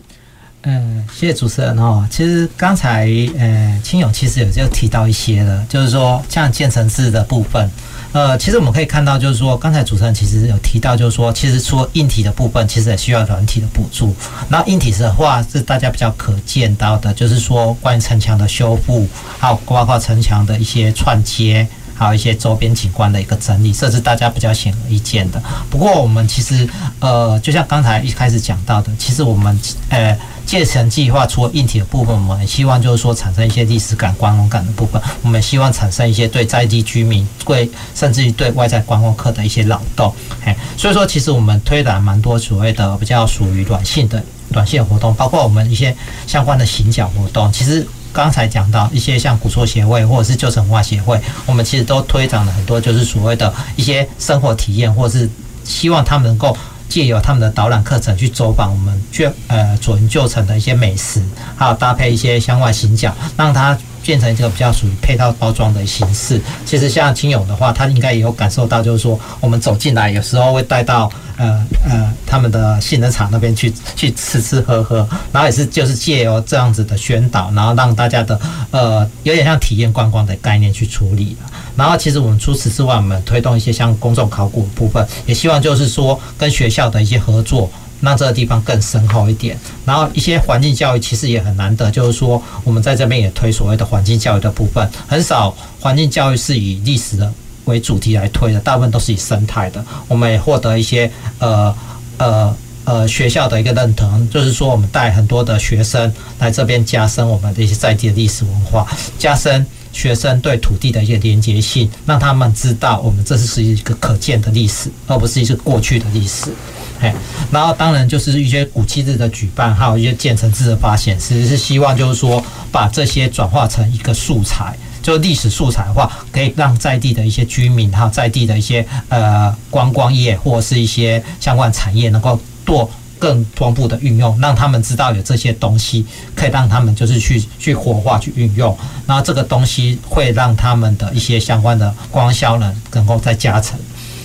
[0.62, 2.08] 呃，谢谢主持人哦。
[2.10, 3.08] 其实刚才
[3.38, 7.70] 呃，青勇其实有就提到一些了，就是说像建成制的部分。
[8.12, 14.16] 呃，其实我们可以看到，就是说，刚才主持人其实有提到，就是说，其实说硬体的部分，其实也需要软体的补助。
[14.50, 21.68] 那硬体的话，是大家比较可见到的，就是说，关于城墙的修复，还有包括城墙的一些串接。
[22.00, 25.44] 还有一些周边景观的一个整理，这是大家比较显而易见的。
[25.70, 26.66] 不过，我们其实
[27.02, 29.60] 呃，就像刚才一开始讲到的，其实我们
[29.90, 35.02] 呃建成计划除了硬体的部分，我们希望就是说产生一些历史感、观光感的部分。
[35.22, 40.16] 我们希望产生一些对在地居民、对甚至于对外在观光客的一些扰动。
[40.46, 45.94] 哎，所以说，其实我们推展蛮多所谓的比较属于软性的软性活动，包括我们一些
[46.26, 47.86] 相关的行脚活动，其实。
[48.12, 55.30] 刚才讲到一些像古厝协会或者是旧城文化协会，我们其实都推展了很多，就是所谓的一些生活体验，或是
[55.64, 61.24] 希望他们能够借由他们的导览课程去走访我们旧呃左营旧城的一些美食，
[61.56, 63.78] 还有搭配一些相关行脚，让他。
[64.10, 66.42] 变成一个比较属于配套包装的形式。
[66.66, 78.40] 其实像青勇的话，他应该也有感受到，就是说我们走进来，有时候会带到呃呃他们的性能厂那边去去吃吃喝喝，然后也是就是借由这样子的宣导，然后让大家的
[78.72, 81.52] 呃有点像体验观光的概念去处理了。
[81.76, 87.70] 然后其实我们除此之外，我们推动一些像公众考古的部分，也希望就是说跟学校的一些合作。
[88.02, 97.32] 让这个地方更深厚一点，然后一些环境教育其实也很难得，就是说我们在这边也推所谓的环境教育的部分，很少环境教育是以历史的
[97.66, 99.84] 为主题来推的，大部分都是以生态的。
[100.08, 101.76] 我们也获得一些呃
[102.18, 108.88] 呃呃学校的一个认同，就是说我们带很多的学生来这边加深我们的一些在地的历史文化，
[109.18, 116.54] 加深学生对土地的一些连结性，让他们知道我们这是是一个可见的历史，而不是一个过去的历史。
[117.00, 117.14] 哎，
[117.52, 138.78] 然后当然就是一些古迹日的举办，还有一些建成志的发现，其实是希望就是说把这些转化成一个素材，就历史素材的话，可以让在地的一些居民哈，在地的一些呃观光业或是一些相关产业能够做更丰富的运用，让他们知道有这些东西，可以让他们就是去去活化去运用，
[139.08, 143.80] 然后这个东西会让他们的一些相关的光效呢能够再加成。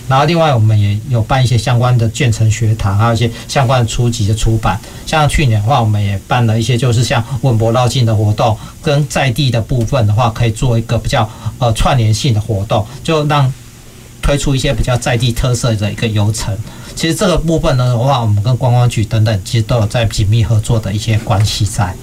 [0.06, 4.78] 然后，另外我们也有办一些相关的建成学堂，还有一些相关的初级的出版。
[5.06, 11.28] 像去年的话，我们也办了一些，就是像文博绕境的活动，跟在地的部分的话，可以做一个比较
[11.58, 13.52] 呃串联性的活动，就让
[14.20, 16.56] 推出一些比较在地特色的一个游程。
[16.94, 21.94] 其实这个部分呢的话，我们跟观光局等等，其实都有在紧密合作的一些关系在。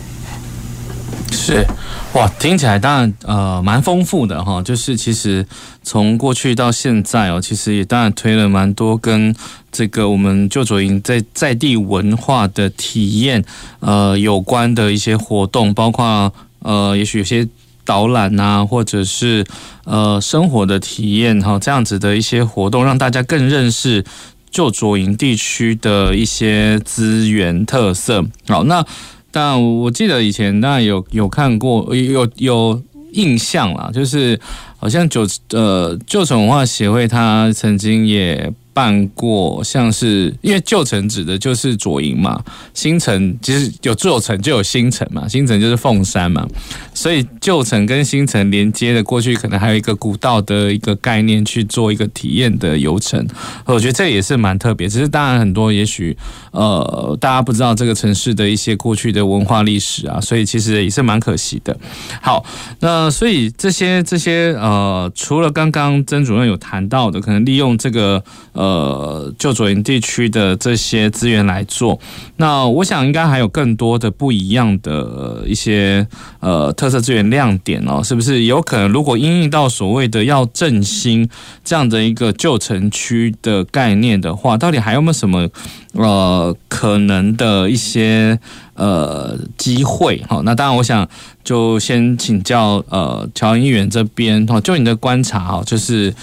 [1.32, 1.66] 是，
[2.14, 5.46] 哇，听起来当然呃蛮丰富的哈，就是其实
[5.82, 9.34] 从过去到现在哦，其实也当然推了蛮多跟
[9.72, 13.44] 这个我们旧左营在在地文化的体验
[13.80, 17.48] 呃有关的一些活动，包括呃也许有些
[17.84, 19.44] 导览啊，或者是
[19.86, 24.04] 呃生活的体验哈，这样子的一些活动，让大家更认识
[24.52, 28.24] 旧左营地区的一些资源特色。
[28.48, 28.86] 好，那。
[29.32, 32.82] 但我记得以前当然有有看过，有有
[33.14, 34.40] 印象啦，就是
[34.78, 38.52] 好像旧呃旧城文化协会，他曾经也。
[38.74, 42.42] 办过像是，因为旧城指的就是左营嘛，
[42.74, 46.48] 新城其实有旧城就有新城嘛，新城就是凤山嘛，
[46.94, 53.26] 所以旧城跟新城连接的过去，可能还有一个古道的一个概念去做一个体验的游程，
[53.66, 54.88] 我觉得这也是蛮特别。
[54.88, 56.16] 只是当然很多也许
[56.52, 61.78] 呃大家不知道这个城市的一些过去的文化历史啊，所以其实也是蛮可惜的。
[62.22, 62.46] 好，
[62.80, 68.24] 那所以这些这些呃，除了刚刚曾主任有谈到的，可能利用这个。
[68.62, 72.00] 呃旧左营地区的这些资源来做，
[72.36, 76.06] 那我想应该还有更多的不一样的一些
[76.42, 81.28] 呃特色资源亮点哦，是不是有可能如果应应到所谓的要振兴
[81.64, 85.50] 这样的一个旧城区的概念的话，到底还有没有什么
[85.94, 88.38] 呃可能的一些
[88.76, 90.24] 呃机会？
[90.30, 91.08] 好，那当然我想
[91.44, 96.14] 就先请教呃乔议员这边哈，就你的观察哈，就是。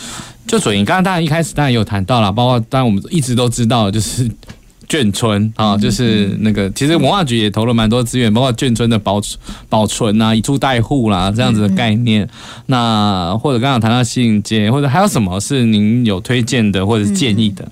[0.48, 4.28] 旧左营，刚刚当然一开始当然有谈到了，包括当然我们一直都知道，就是
[4.88, 9.20] 眷村啊，就是那个其实文化局也投了蛮多资源，包括眷村的保
[9.68, 12.26] 保存啊、以租代护啦这样子的概念。
[12.64, 17.68] 那或者刚刚谈到西营街，或者还有什么是您有推荐的或者建议的？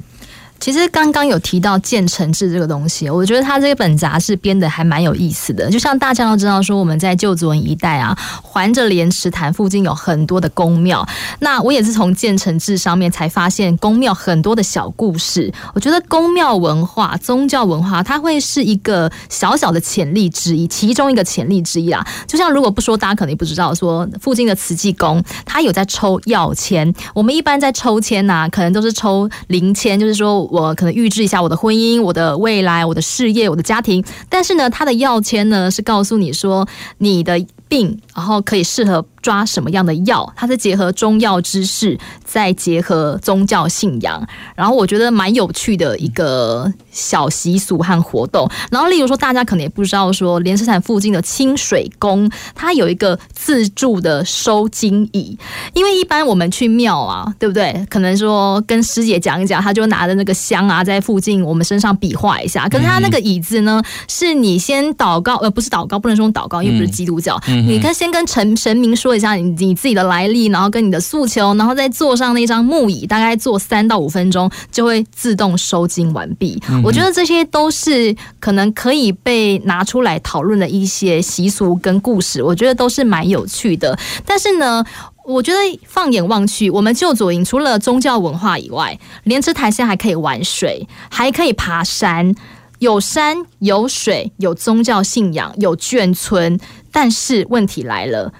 [0.59, 5.71] 其实刚刚有提到建成志这个东西，我觉得他这本杂志编的还蛮有意思的。
[5.71, 11.07] 就像大家都知道说，我们在旧左文一带啊，环着莲池潭附近有很多的宫庙。
[11.41, 15.53] 那我也是从建成志上面才发现宫庙很多的小故事。
[15.75, 22.05] 我觉得宫庙文化、宗教文化，它会是一个小小的潜力之一，其中一个潜力之一啊。
[22.27, 26.93] 就像如果不说，大家可能也不知道说，附近的慈济宫，它有在抽药签。
[27.15, 30.46] 我们一般在抽签呐、啊，可能都是抽灵签，就是说。
[30.51, 36.67] 我可能预知一下我的婚姻、我的未来、我的事业、我的家庭，但是呢，他的药签呢是告诉你说
[36.99, 39.05] 你的病，然后可以适合。
[39.27, 40.33] 抓什么样的药？
[40.37, 44.25] 它是结合中药知识，再结合宗教信仰，
[44.55, 48.49] 然后我觉得蛮有趣的一个小习俗和活动。
[48.71, 55.37] 然后，例如说，大家可能也不知道，说莲池潭附近的清水宫，它有一个自助的收金椅。
[55.75, 57.85] 因为一般我们去庙啊，对不对？
[57.91, 62.69] 可能说跟师姐讲一讲，他就拿着那个香啊，在附近我们身上比划一下。
[62.69, 67.37] 可是他那个椅子呢，是你先祷告，呃，不是祷告，不能说祷告，因为不是基督教。
[67.49, 69.16] 你看，先跟神神明说。
[69.17, 76.63] 一下你你自己的来历，然后跟你的诉求，然后再坐上那张木椅，大概坐三到五分钟就会自动收金完毕。
[76.69, 83.99] 嗯、我觉得这些都是可能可以被拿出来讨论的一些习俗跟故事，我觉得都是蛮有趣的。
[84.25, 84.85] 但是呢，
[85.25, 92.35] 我觉得放眼望去，我们旧左营除了宗教文化以外，莲池台现还可以玩水，还可以爬山，
[92.79, 96.59] 有山有水，有宗教信仰，有眷村。
[96.93, 98.33] 但是问题来了。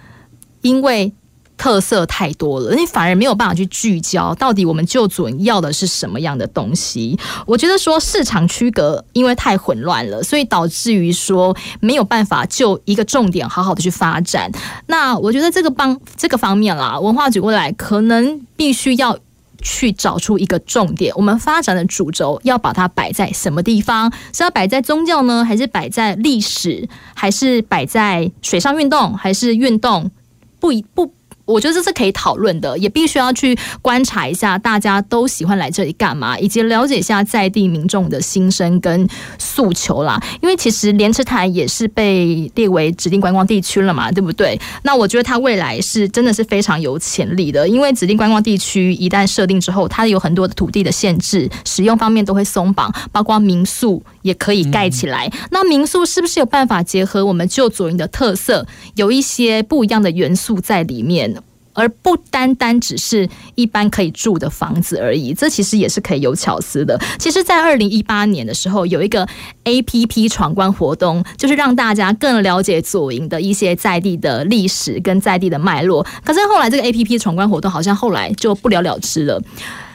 [0.63, 1.13] 因为
[1.57, 7.19] 特色太多了，你反而没有办法去聚焦，到底我们旧左营要的是什么样的东西？
[7.47, 14.53] 我觉得说市场区隔因为太混乱了，所以导致于说没有办法就一个重点好好的去发展。
[14.89, 19.19] 那我觉得这个帮这个方面啦，文化局未来可能必须要
[19.63, 24.13] 去找出一个重点，我们发展的主轴要把它摆在什么地方？
[24.35, 30.11] 是要摆在宗教呢，还是摆在历史，还是摆在水上运动，还是运动？
[30.59, 31.13] 不一不。
[31.47, 40.21] 我觉得这是可以讨论的，也必须要去观察一下大家都喜欢来这里干嘛，以及了解一下在地民众的心声跟诉求啦。
[40.43, 44.61] 因为其实莲池潭也是被列为指定观光地区了嘛，对不对？
[44.83, 55.29] 那我觉得它未来是真的是非常有潜力的，因为指定观光地区一旦设定之后，它有很多的土地的限制，使用方面都会松绑，包括民宿也可以盖起来。
[55.29, 58.67] 嗯、那民宿是不是有办法结合我们旧左营的特色，
[58.97, 61.36] 有一些不一样的元素在里面？
[61.77, 66.99] 而不单单只是一般可以住的房子而已，这其实也是可以有巧思的。
[67.19, 69.29] 其实，在二零一八年的时候，有一个
[69.65, 76.05] APP 闯关活动，就是让大家更了解左营的一些在地的历史跟在地的脉络。
[76.25, 79.41] 可是后来这个 APP 闯关活动好像后来就不了了之了。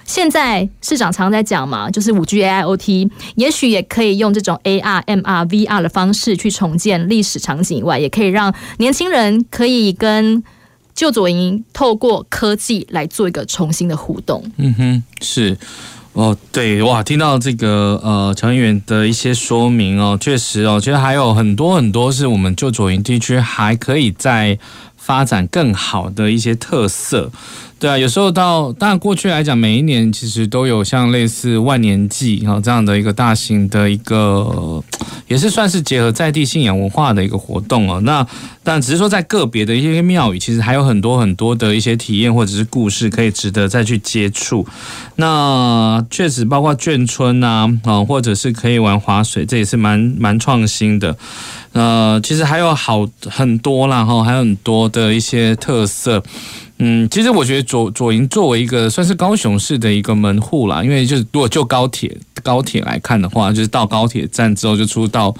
[0.05, 10.43] 现在市长常在讲嘛，就是五 G AIoT，也许也可以用这种 AR、MR、VR 的方式去重建历史场景以外，也可以让年轻人可以跟。
[11.01, 14.43] 旧左营透过科技来做一个重新的互动。
[14.57, 15.57] 嗯哼，是
[16.13, 24.59] 哦，对哇，听到这个呃乔议员的一些说明哦，确实哦，其实还有很多很多是我们旧左营地区还可以在
[25.01, 27.31] 发展更好的一些特色。
[27.79, 34.83] 对啊，有时候到当然过去来讲，每一年其实都有像类似万年祭哈这样的一个大型的一个，
[35.27, 37.99] 也是算是结合在地信仰文化的一个活动哦。
[38.01, 38.23] 那
[38.63, 44.67] 但只是说在个别的一些庙宇，其实还有很多很多的一些体验或者是故事可以值得再去接触。
[45.15, 51.17] 那确实包括眷村啊啊，或者是可以玩滑水，这也是蛮蛮创新的。
[51.73, 56.21] 呃，其实还有好很多啦哈，还有很多的一些特色。
[56.79, 65.33] 嗯，其实我觉得左左营作为一个算是高雄市的一个门户啦，因为就是如果就高铁高铁来看的话，就是到高铁站之后就出到。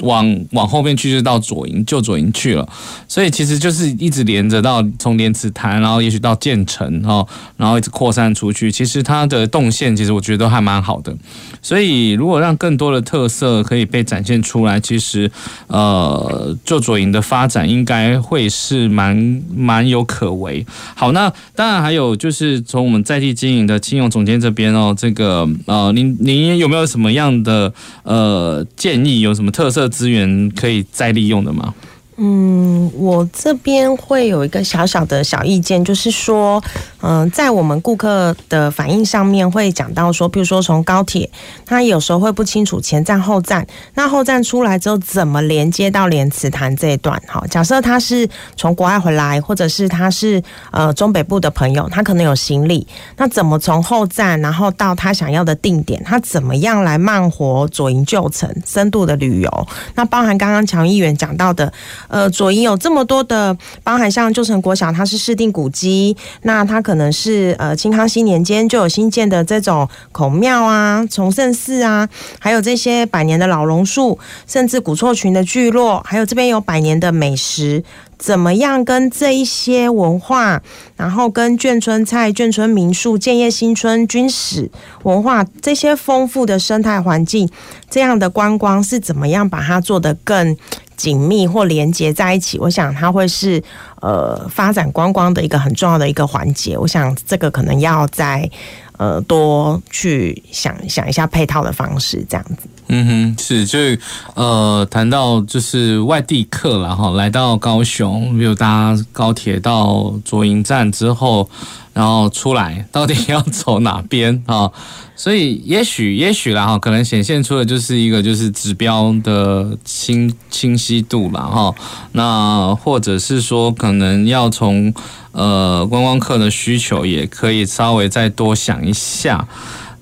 [0.00, 2.68] 往往后面去就到左营旧左营去了，
[3.08, 7.26] 所以其实就是一直连着到从莲池潭，然后也许到建成哈，
[7.56, 8.70] 然后一直扩散出去。
[8.70, 11.16] 其实它的动线其实我觉得都还蛮好的，
[11.62, 15.30] 所以如果让更多的特色可以被展现出来，其实
[15.68, 20.66] 呃旧左营的发展应该会是蛮蛮有可为。
[20.94, 27.72] 好，那当然还有就是从我们在地经营的庆永总监这边哦，这个呃您您有没有什么样的
[28.02, 29.20] 呃建议？
[29.20, 29.85] 有什么特色？
[29.88, 31.74] 资源可以再利用的吗？
[32.18, 36.62] 嗯，我这边会有一个小小的小意见，就是说，
[37.08, 41.30] 嗯、在我们顾客的反应上面会讲到说，比如说从高铁，
[41.64, 47.16] 他有时候会不清楚前站后站，那后站出来之后怎么连接到莲池潭这一段？
[47.28, 50.42] 哈，假设他是从国外回来，或者是他是
[50.72, 52.84] 呃中北部的朋友，他可能有行李，
[53.16, 56.02] 那怎么从后站然后到他想要的定点？
[56.04, 59.68] 他怎么样来慢活左营旧城深度的旅游？
[59.94, 61.72] 那包含刚刚乔议员讲到的。
[62.08, 77.84] 呃，左营有这么多的，包含像旧城国小，它是市定古迹，那它可可能是呃清康熙年间就有新建的这种孔庙啊、崇圣寺啊，还有这些百年的老榕树，甚至古厝群的聚落，还有这边有百年的美食，
[78.18, 80.62] 怎么样跟这一些文化，
[80.96, 84.70] 然后跟眷村菜、眷村民宿、建业新村、军史
[85.02, 87.46] 文化这些丰富的生态环境，
[87.90, 90.56] 这样的观光是怎么样把它做得更
[90.96, 93.62] 紧密或连接在一起，我想它会是
[94.00, 96.76] 呃发展观光的一个很重要的一个环节。
[96.76, 98.50] 我想这个可能要再
[98.96, 102.68] 呃多去想想一下配套的方式，这样子。
[102.88, 103.98] 嗯哼，是，就是
[104.34, 111.48] 呃谈到就是外地客了哈，来到高雄，比如搭高铁到卓营站之后，
[111.92, 114.70] 然后出来到底要走哪边啊？
[115.16, 121.74] 所以也许也许啦哈，可能显现出的就是一个就是指标的清清晰度了哈。
[122.12, 124.94] 那或者是说，可能要从
[125.32, 129.48] 呃观光客的需求，也可以稍微再多想一下。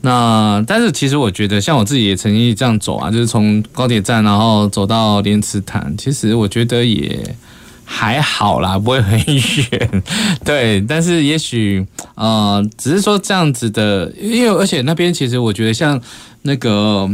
[0.05, 7.34] 那但是其实我觉得，像我自己也曾经这样走啊，就是从高铁站然后走到莲池潭，其实我觉得也。
[7.86, 10.02] 还好啦，不会很远，
[10.42, 10.80] 对。
[10.88, 16.00] 但是也许，呃，只是说这样子的，因为而且那边其实我觉得像
[16.40, 17.07] 那个，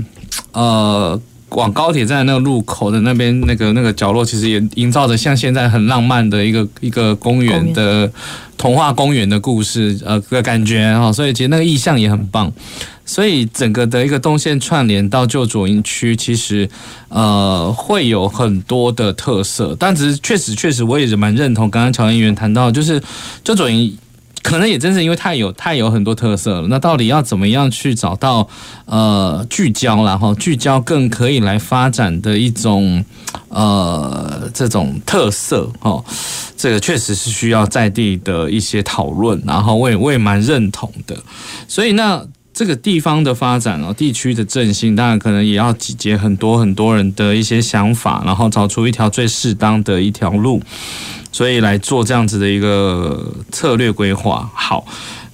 [0.53, 1.21] 呃，
[1.51, 8.11] 往高铁站那个路口的那边那个那个角落，其实也营造着像现在很浪漫的一个一个公园的
[8.57, 11.13] 童话公园的故事，呃的感觉哈。
[11.13, 12.53] 所以其实那个意象也很棒。
[13.05, 16.69] 所以整个的一个动线串联到旧左营区，其实
[17.09, 23.03] 呃会有很多的特色，但只是确实确实我也是蛮认同刚刚乔议员谈到，就是
[23.43, 23.99] 旧左营
[24.43, 26.69] 可能也真是因为太有太有很多特色了。
[26.69, 28.49] 那到底要怎么样去找到
[28.87, 33.05] 呃聚焦，然后聚焦更可以来发展的一种
[33.49, 36.05] 呃这种特色哦？
[36.57, 41.17] 这个确实是需要在地的一些讨论，然后我也我也蛮认同的。
[41.69, 50.61] 所以那这个地方的发展哦，地区的振兴，当然可能也要集结很多很多人的一些想法，然后找出一条最适当的一条路。
[51.33, 54.51] 所以来做这样子的一个策略规划。
[54.55, 54.85] 好，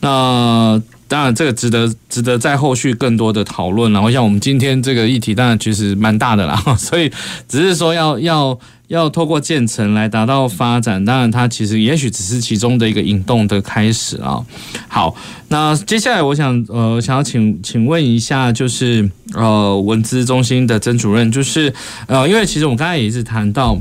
[0.00, 3.92] 那当然这个值得值得在后续更多的讨论。
[3.92, 6.56] 然后像我们今天这个议题，当然其实蛮大的啦。
[6.76, 7.10] 所以
[7.48, 14.44] 只是说要要要透过建成来达到发展，当然它其实也许只是其中的一个引动的开始啊。
[14.88, 15.14] 好，
[15.48, 21.72] 那接下来我想呃想要请请问一下，就是呃文资中心的曾主任，就是
[22.08, 23.80] 呃因为其实我们刚才也一直谈到。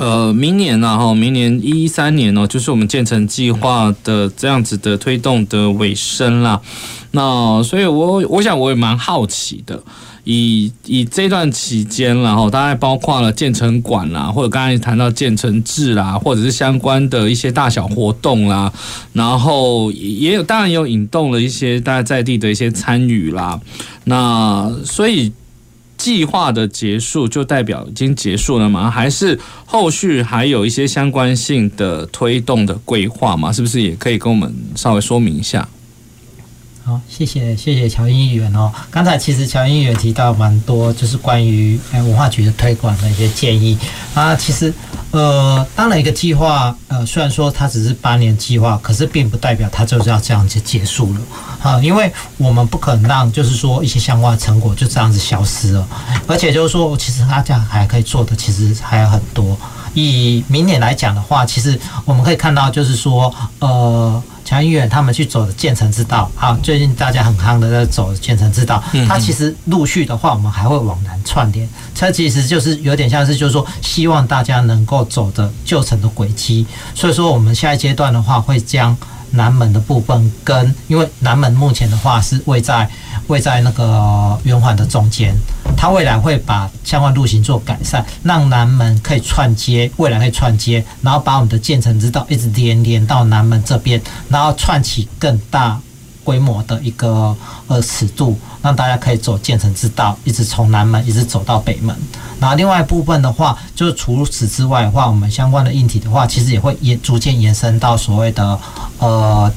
[0.00, 6.58] 呃，明年然后明年一三年哦，就是我们建成计划的这样子的推动的尾声啦。
[7.10, 9.78] 那所以我我想我也蛮好奇的，
[10.24, 18.72] 以以这段期间，然后大概包括了建成馆啦，或者刚才谈到建成志啦，或者是相关的一些大小活动啦，
[19.12, 23.60] 然后也有当然有引动了一些大家在地的一些参与啦。
[24.04, 25.30] 那所以。
[26.00, 28.90] 计划的结束就代表已经结束了吗？
[28.90, 33.52] 还是后续还有一些相关性的推动的规划吗？
[33.52, 35.68] 是不是也可以跟我们稍微说明一下？
[36.82, 38.72] 好，谢谢谢谢乔英议员哦。
[38.90, 43.76] 刚才其实乔英议员提到蛮多，就是关于文化局的推广的一些建议
[44.14, 44.34] 啊。
[44.34, 44.72] 其实
[45.12, 51.20] 呃，当然一个计划呃，虽然说它只是八年计划，可是并不代表它就是要这样子结束了
[51.62, 51.80] 啊。
[51.82, 55.88] 因为我们不可能让就是说一些相关的成果就这样子消失了，
[56.26, 59.58] 而且就是说，其实大家还可以做的其实还有很多。
[59.94, 64.22] 以明年来讲的话，其实我们可以看到就是说呃。
[64.50, 68.82] 强医院他们去走的建成之道，好，最近大家很夯的在走建成之道。
[69.06, 71.68] 它其实陆续的话，我们还会往南串联。
[71.94, 76.66] 它其实就是有点像是，就是说，希望大家能够走的旧城的轨迹。
[76.96, 78.96] 所以说，我们下一阶段的话，会将
[79.30, 82.90] 南门的部分跟，因为南门目前的话是位在。
[83.30, 85.32] 会在那个圆环的中间，
[85.76, 95.80] 它未来会把相关路型做改善，让南门可以串接，未来可以串接，然后把我们的建成之道一直连连到南门这边，然后串起更大
[96.24, 97.36] 规模的一个
[97.68, 101.96] 呃尺度，让大家可以走建成之道，一直从南门一直走到北门。
[102.40, 108.58] 然后另外一部分的话，就是除此之外的话，我们相关的硬体的话，其实也会延逐渐延伸到所谓的
[108.98, 109.48] 呃。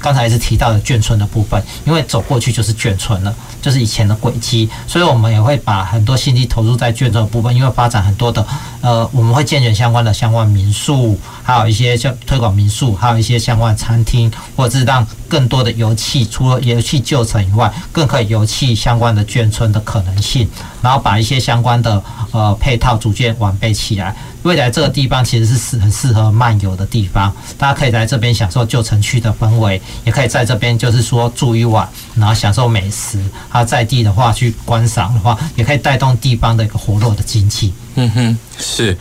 [0.00, 8.44] 刚才也是提到的眷村的部分，因为走过去就是眷村了，就是以前的轨迹，所以我们也会把很多心力投入在眷村的部分，因为发展很多的，
[8.80, 20.48] 呃，我们会建设相关的相关民宿，还有一些像推广民宿，还有一些相关的餐厅，或者是让更多的游憩，除了游憩旧城以外，更可以游憩相关的眷村的可能性，
[20.80, 22.02] 然后把一些相关的
[22.32, 24.16] 呃配套逐渐完备起来。
[24.42, 33.22] 未来这个地方其实是适很适合漫游的地方，大家可以来这边享受旧城区的氛围，也可以在这边就是说住一晚，然后享受美食。
[33.50, 37.74] 还有在地的话去观赏的话，也可以带动地方的一个活络的经济。
[38.00, 38.96] 嗯哼，是，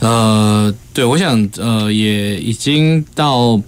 [0.00, 3.60] 呃，对，我想呃也已经到。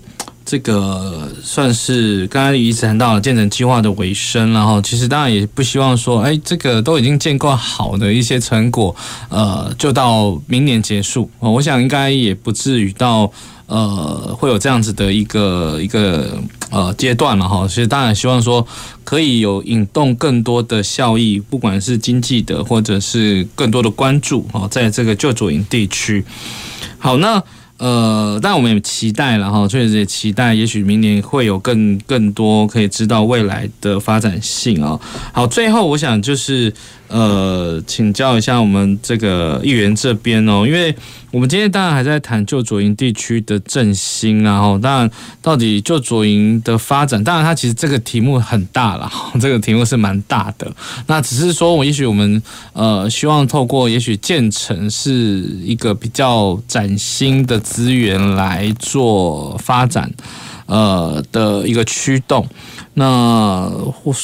[0.51, 8.97] 这个算是刚刚一直谈到了建成计划的尾声，然后其实当然也不希望说，哎，这个都已经建构好的一些成果，
[9.29, 11.31] 呃，就到明年结束。
[11.39, 13.31] 我想应该也不至于到
[13.69, 16.37] 呃会有这样子的一个一个
[16.71, 17.65] 呃阶段了哈。
[17.69, 18.67] 其实当然希望说
[19.05, 26.25] 可以有引动更多的效益，不管是经济的或者是更多的关注啊，在这个旧左营地区。
[26.99, 27.41] 好，那。
[27.79, 34.99] 呃，但我们也期待了哈，确实也期待，也许明年会有更更多可以知道未来的发展性啊。
[35.33, 36.75] 好，最后我想就是。
[37.09, 40.95] 呃，请教一下我们这个议员这边哦，因为
[41.31, 45.11] 我们今天当然还在谈旧左营地区的振兴，然后当然
[45.43, 50.71] 到底旧左营的发展，当然它其实这个题目很大了， 这个题目是蛮大的。
[51.07, 52.43] 那只是说，我也许我们
[52.73, 55.11] 呃希望透过也许建成是
[55.65, 60.11] 一个比较崭新的资源来做发展，
[60.69, 62.47] 呃的一个驱动。
[62.95, 63.71] 那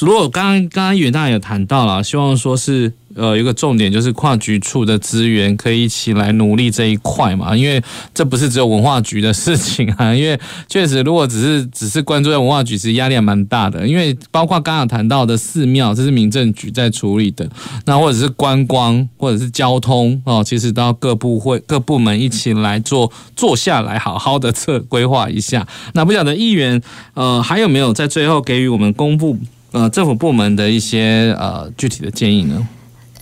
[0.00, 10.12] 如果刚刚刚刚远大有谈到了，希望说是呃，一个重点就是跨局处的资源可以一起来努力这一块嘛，因为这不是只有文化局的事情啊。
[10.14, 10.38] 因为
[10.68, 13.86] 确实，如果只是只是关注在文化局，其实压力还蛮大的。
[13.86, 17.48] 因为包括刚刚谈到的寺庙，这是民政局在处理的，
[17.86, 25.66] 那或者是观光，或者是交通哦，其实都要各部会各部门一起来做，坐下来好好的测规划一下。
[25.92, 26.82] 那不晓得议员
[27.14, 29.36] 呃还有没有在最后给予我们公布
[29.70, 32.66] 呃政府部门的一些呃具体的建议呢？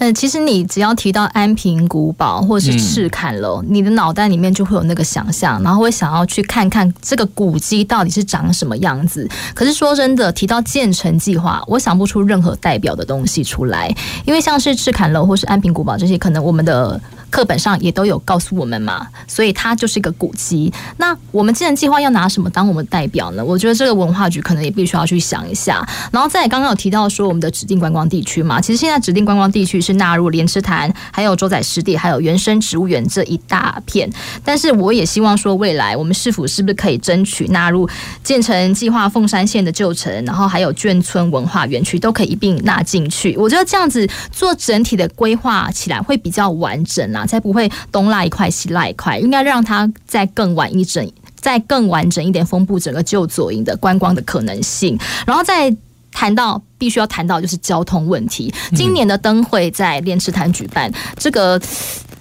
[0.02, 9.28] 呃，其实你只要提到安平古堡或是赤坎楼，嗯、你的脑袋里面就会有那个想象，然后会想要去看看这个古迹到底是长什么样子。
[9.54, 13.94] 可是说真的，提到建成计划，我想不出任何代表的东西出来，
[14.26, 17.00] 因为像是赤坎楼或是安平古堡这些，可能我们的。
[17.32, 20.70] 课本上也都有告诉我们嘛，所以它就是一个古迹。
[20.98, 23.42] 那我们既然计划要拿什么当我们代表呢？
[23.42, 25.84] 我觉得这个文化局可能也必须要去想一下。
[26.12, 34.10] 然后再刚刚有提到说我们的指定观光地区嘛，其实现在指定观光地区是纳入莲池潭、还有周仔湿地、还有原生植物园这一大片。
[34.44, 37.88] 但是我也希望说，未来我们市府是不是可以争取纳入
[38.22, 43.34] 建成计划凤山县的旧城，然后还有眷村文化园区都可以一并纳进去。
[43.38, 47.21] 我觉得这样子做整体的规划起来会比较完整啊。
[47.26, 55.74] 才不会东拉一块西拉一块，应该让它再更完一整，再更完整一点，丰富整个旧左营的观光的可能性，然后再
[56.10, 58.52] 谈到必须要谈到就是交通问题。
[58.74, 61.60] 今年的灯会在莲池潭举办，这个。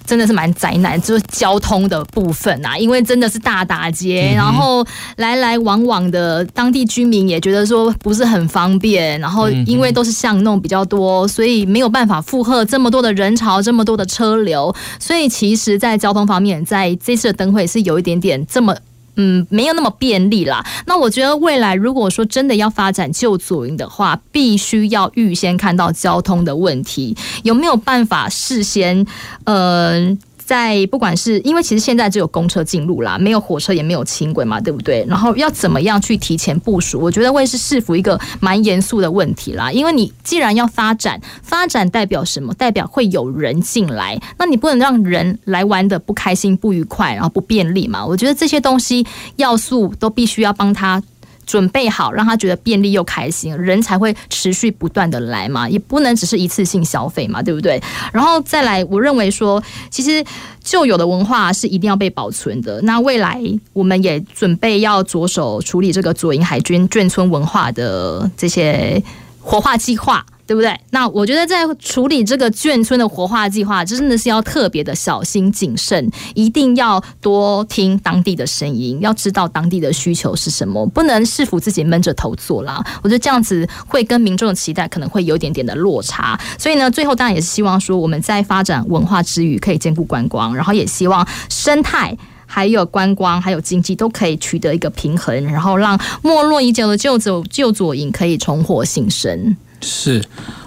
[0.06, 4.84] 真的是蛮灾难，就是交通的部分啊，因为真的是大打街，然后
[5.16, 18.76] 来来往往的当地居民也觉得说不是很方便，然后因为都是巷弄比较多，所以没有办法负荷这么多的人潮，这么多的车流，所以其实，在交通方面，在这次的灯会是有一点点这么。
[19.16, 20.64] 嗯，没有那么便利啦。
[20.86, 29.06] 那我觉得未来如果说真的要发展旧左营的话，必须要预先看到交通的问题，有没有办法事先，
[29.44, 30.16] 呃。
[30.44, 35.04] 在不管是因为其实现在只有公车进入啦，没有火车也没有轻轨嘛，对不对？
[35.08, 36.98] 然后要怎么样去提前部署？
[36.98, 39.70] 我觉得会是市府一个蛮严肃的问题啦。
[39.72, 42.52] 因为你既然要发展，发展代表什么？
[42.54, 48.04] 代表会有人进来，那你不能让人来玩的不开心、不愉快，然后不便利嘛。
[48.04, 51.02] 我觉得这些东西要素都必须要帮他。
[51.46, 57.82] 准备好，让他觉得便利又开心，人才会持续不断的来嘛，也不能只是一次性消费嘛，对不对？
[58.12, 60.24] 然后再来，我认为说，其实
[60.62, 62.80] 旧有的文化是一定要被保存的。
[62.82, 63.40] 那未来
[63.72, 69.02] 我们也准备要着手处理这个左营海军眷村文化的这些
[69.40, 70.24] 活化计划。
[70.46, 70.78] 对不对？
[70.90, 82.84] 那我觉得在处理这个眷村的活化计划，真的是要特别的小心谨慎，一定要多听当地的声音，要知道当地的需求是什么，不能市府自己闷着头做啦。
[83.02, 86.38] 我觉得这样子会跟民众的期待可能会有点点的落差。
[86.58, 99.56] 所以呢，最后当然也是希望说，我们在发展文化之余，可以兼顾观光，然后也希望生态、还有观光、还有经济都可以取得一个平衡，然后让没落已久的旧左旧左营可以重获新生。
[99.82, 100.22] 是。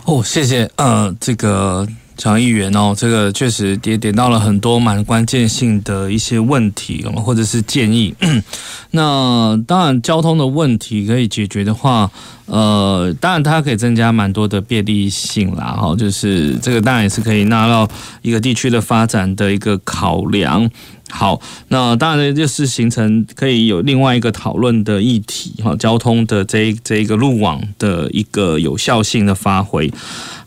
[0.06, 1.88] 哦，谢谢呃，这个
[2.18, 8.14] 蒋议员哦，这个确实也点到了很多蛮关键性的一些问题，或者是建议。
[8.92, 12.10] 那当然，交通的问题可以解决的话，
[12.46, 17.88] 呃，当然它可以增加蛮多的便利性啦，哈，就是这个当然也是可以纳到
[18.22, 20.70] 一个地区的发展的一个考量。
[21.10, 29.92] 好，那当然就是形成可以有另外一个讨论的议题哈，交通的这这一个路网的一个有效性的发挥。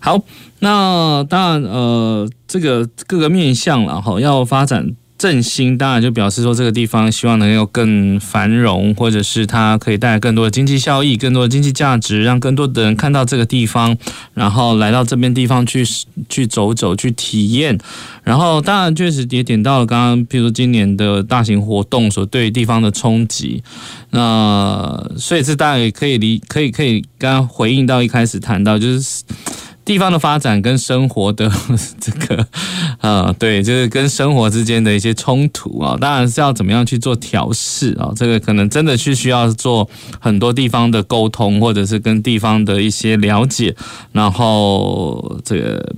[0.01, 0.19] 好，
[0.61, 4.94] 那当然呃，这个各个面向了哈，要发展。
[5.18, 13.98] 振兴当然就表示说，这个地方希望能够更繁荣，或者是它可以带来更多的经济效益、更多的经济价值，让更多的人看到这个地方，
[14.34, 15.84] 然后来到这边地方去
[16.28, 17.76] 去走走、去体验。
[18.22, 23.64] 然后当然确实也点到了刚刚，譬如说今年的大型活动所对地方的冲击。
[24.11, 29.24] 那所以这大家也可以理，可以可以刚刚回应到一开始谈到就是。
[29.89, 31.51] 地方的发展跟生活的
[31.99, 32.47] 这个，
[33.01, 39.89] 呃，对，就是跟生活之间的一些冲突啊，当然是要怎么样去做调试啊，这个可能真的是需要做
[40.20, 43.74] 很多地方的沟通，或者是跟地方的一些了解，
[44.12, 45.97] 然后这个。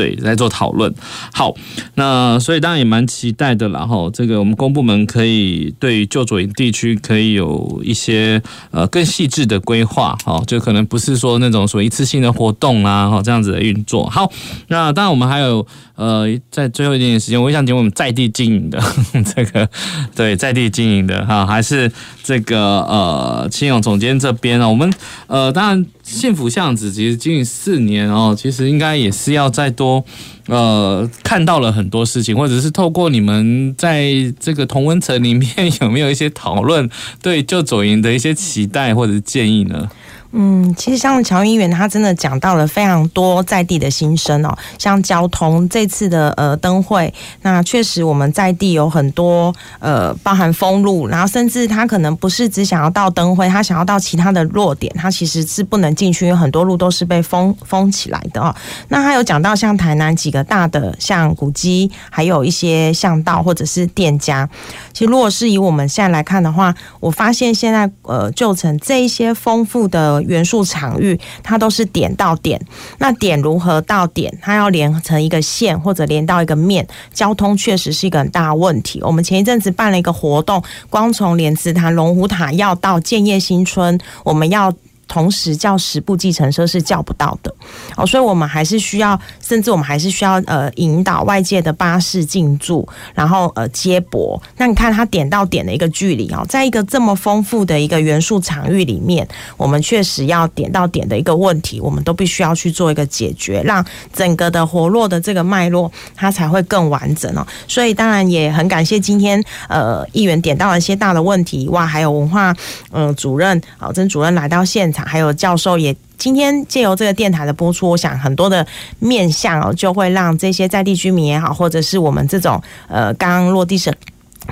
[0.00, 0.90] 对，在做讨论。
[1.30, 1.54] 好，
[1.96, 3.86] 那所以当然也蛮期待的啦。
[3.86, 10.16] 哈，这个我们公部门可以对于旧左营地区可以有一些呃更细致的规划。
[10.24, 14.08] 哈，就可能不是说那种所谓一次性的活动啊，哈这样子的运作。
[14.08, 14.32] 好，
[14.68, 18.82] 那当然我们还有呃在最后一点点时间，我想请问我们在地经营的
[19.36, 19.68] 这个
[20.16, 21.92] 对在地经营的哈，还是
[22.22, 24.90] 这个呃青勇总监这边啊，我们
[25.26, 25.84] 呃当然。
[26.16, 30.04] 幸福巷子其实经营四年哦，其实应该也是要再多
[30.46, 35.48] 呃看到了很多事情，或者是透过你们在这个同温层里面
[35.80, 36.88] 有没有一些讨论，
[37.22, 39.88] 对就走营的一些期待或者建议呢？
[40.32, 47.12] 嗯，其实像乔议员他真的讲到了非常多在地的心声哦，像交通这次的呃灯会，
[47.42, 58.54] 那确实我们在地有很多呃包含封路，然后甚至他可能不是只想要到灯会，他想要到其他的落点，他其实是不能进去，因为很多路都是被封封起来的哦。
[58.86, 64.48] 那他有讲到像台南几个大的像古迹，还有一些巷道或者是店家，
[64.92, 70.19] 其实如果是以我们现在来看的话，我发现现在呃旧城这一些丰富的。
[70.22, 72.60] 元素场域，它都是点到点。
[72.98, 74.32] 那点如何到点？
[74.42, 79.00] 它要连成一个线，或者连到一个面，交通确实是一个很大问题。
[79.02, 84.72] 我们前一阵子办了一个活动，光从莲池潭龙虎塔要到建业新村，我们要。
[85.10, 87.52] 同时叫十部计程车是叫不到的
[87.96, 94.40] 哦，所以我们还是需要，甚至我们还是需要呃引导外界的巴士进驻，然后呃接驳。
[94.56, 107.44] 那你看它点到点的一个距离哦，在一个这么丰富的一个元素场域里面，我们确实要点到点的一个问题，我们都必须要去做一个解决，让整个的活络的这个脉络它才会更完整哦。
[107.66, 112.54] 所以当然也很感谢今天呃议员点到了一些大的问题，哇，还有文化
[112.92, 114.99] 呃主任啊曾主任来到现场。
[115.04, 118.66] 还有教授也今天借由这个电台的播出，我想很多的
[118.98, 123.94] 面向哦，就会让这些在地居民也好，或者是我们这种呃刚落地生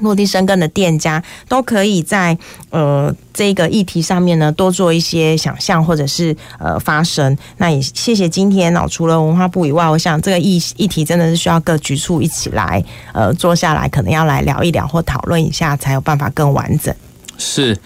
[0.00, 2.36] 落地生根的店家，都可以在
[2.70, 7.36] 呃这个议题上面呢多做一些想象，或者是呃发声。
[7.56, 12.82] 那也谢谢今天哦，除了文化部以外，我想这个议议题真的是需要各局处一起来
[13.12, 16.94] 呃坐下来，可能要来聊一聊或讨论一下，才有办法更完整。
[17.36, 17.76] 是，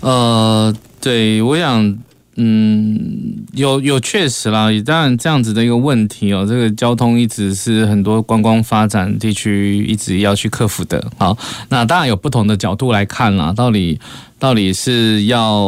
[0.00, 1.98] 呃，对，我想。
[2.36, 11.12] 嗯，有有确实啦，当然这样子的一个问题哦，这个交通一直是很多观光发展地区一直要去克服的。
[11.18, 11.36] 好，
[11.68, 14.00] 那当然有不同的角度来看啦，到底
[14.38, 15.60] 到底是要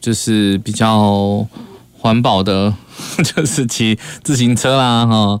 [0.00, 1.46] 就是比较
[1.96, 2.74] 环保的，
[3.22, 5.40] 就是骑自行车啦，哈，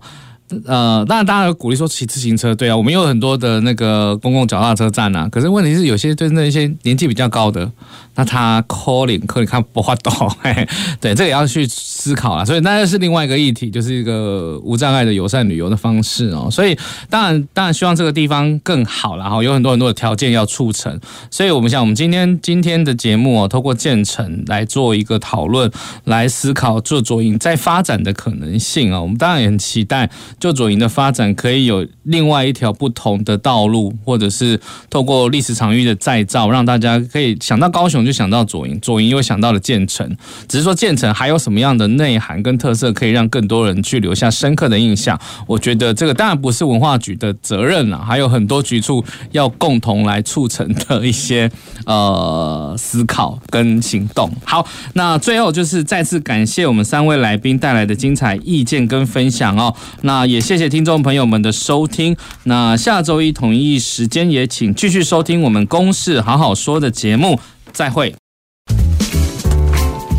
[0.66, 7.70] 呃，当然大家鼓励说骑自行车，对啊，我们有很多的那个公共脚踏车站啊，可是问题是有些对那些年纪比较高的。
[8.16, 10.68] 那他 calling 可以看不画懂，嘿，
[11.00, 12.46] 对，这也要去思考了。
[12.46, 16.48] 所以那又是另外一个议题，就是一个无障碍的友善旅游的方式哦。
[16.48, 16.78] 所以
[17.10, 20.96] 当然当然希望这个地方更好了哈，有很多很多的条件要促成。
[21.28, 25.68] 所以我们想，我们今天今天的节目哦，透过建成来做一个讨论，
[26.04, 29.00] 来思考就左营在发展的可能性啊。
[29.00, 30.08] 我们当然也很期待
[30.44, 38.04] 就左营的发展可以有另外一条不同的道路，或者是透过历史场域的再造，让大家可以想到高雄。
[38.04, 40.06] 就想到左营，左营又想到了建成，
[40.46, 45.18] 只是说建成还有什么样的内涵跟特色，可以让更多人去留下深刻的印象。
[45.46, 51.50] 我觉得这个当然不是文化局的责任了，还有很多局处要共同来促成的一些
[51.86, 54.30] 呃思考跟行动。
[54.44, 59.74] 好，那最后就是再次感谢我们三位来宾带来的精彩意见跟分享哦。
[60.02, 62.16] 那也谢谢听众朋友们的收听。
[62.44, 67.38] 那下周一同一时间也请继续收听我们公事好好说的节目。
[67.72, 68.14] 再会。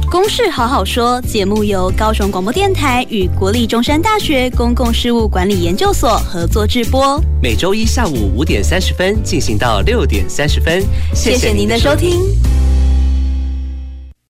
[0.09, 10.81] 公事好好说节目由高雄广播电台与国立中山大学公共事务管理研究所合作制播，每周一下午五点三十分进行到六点三十分。
[11.13, 12.21] 谢谢您的收听。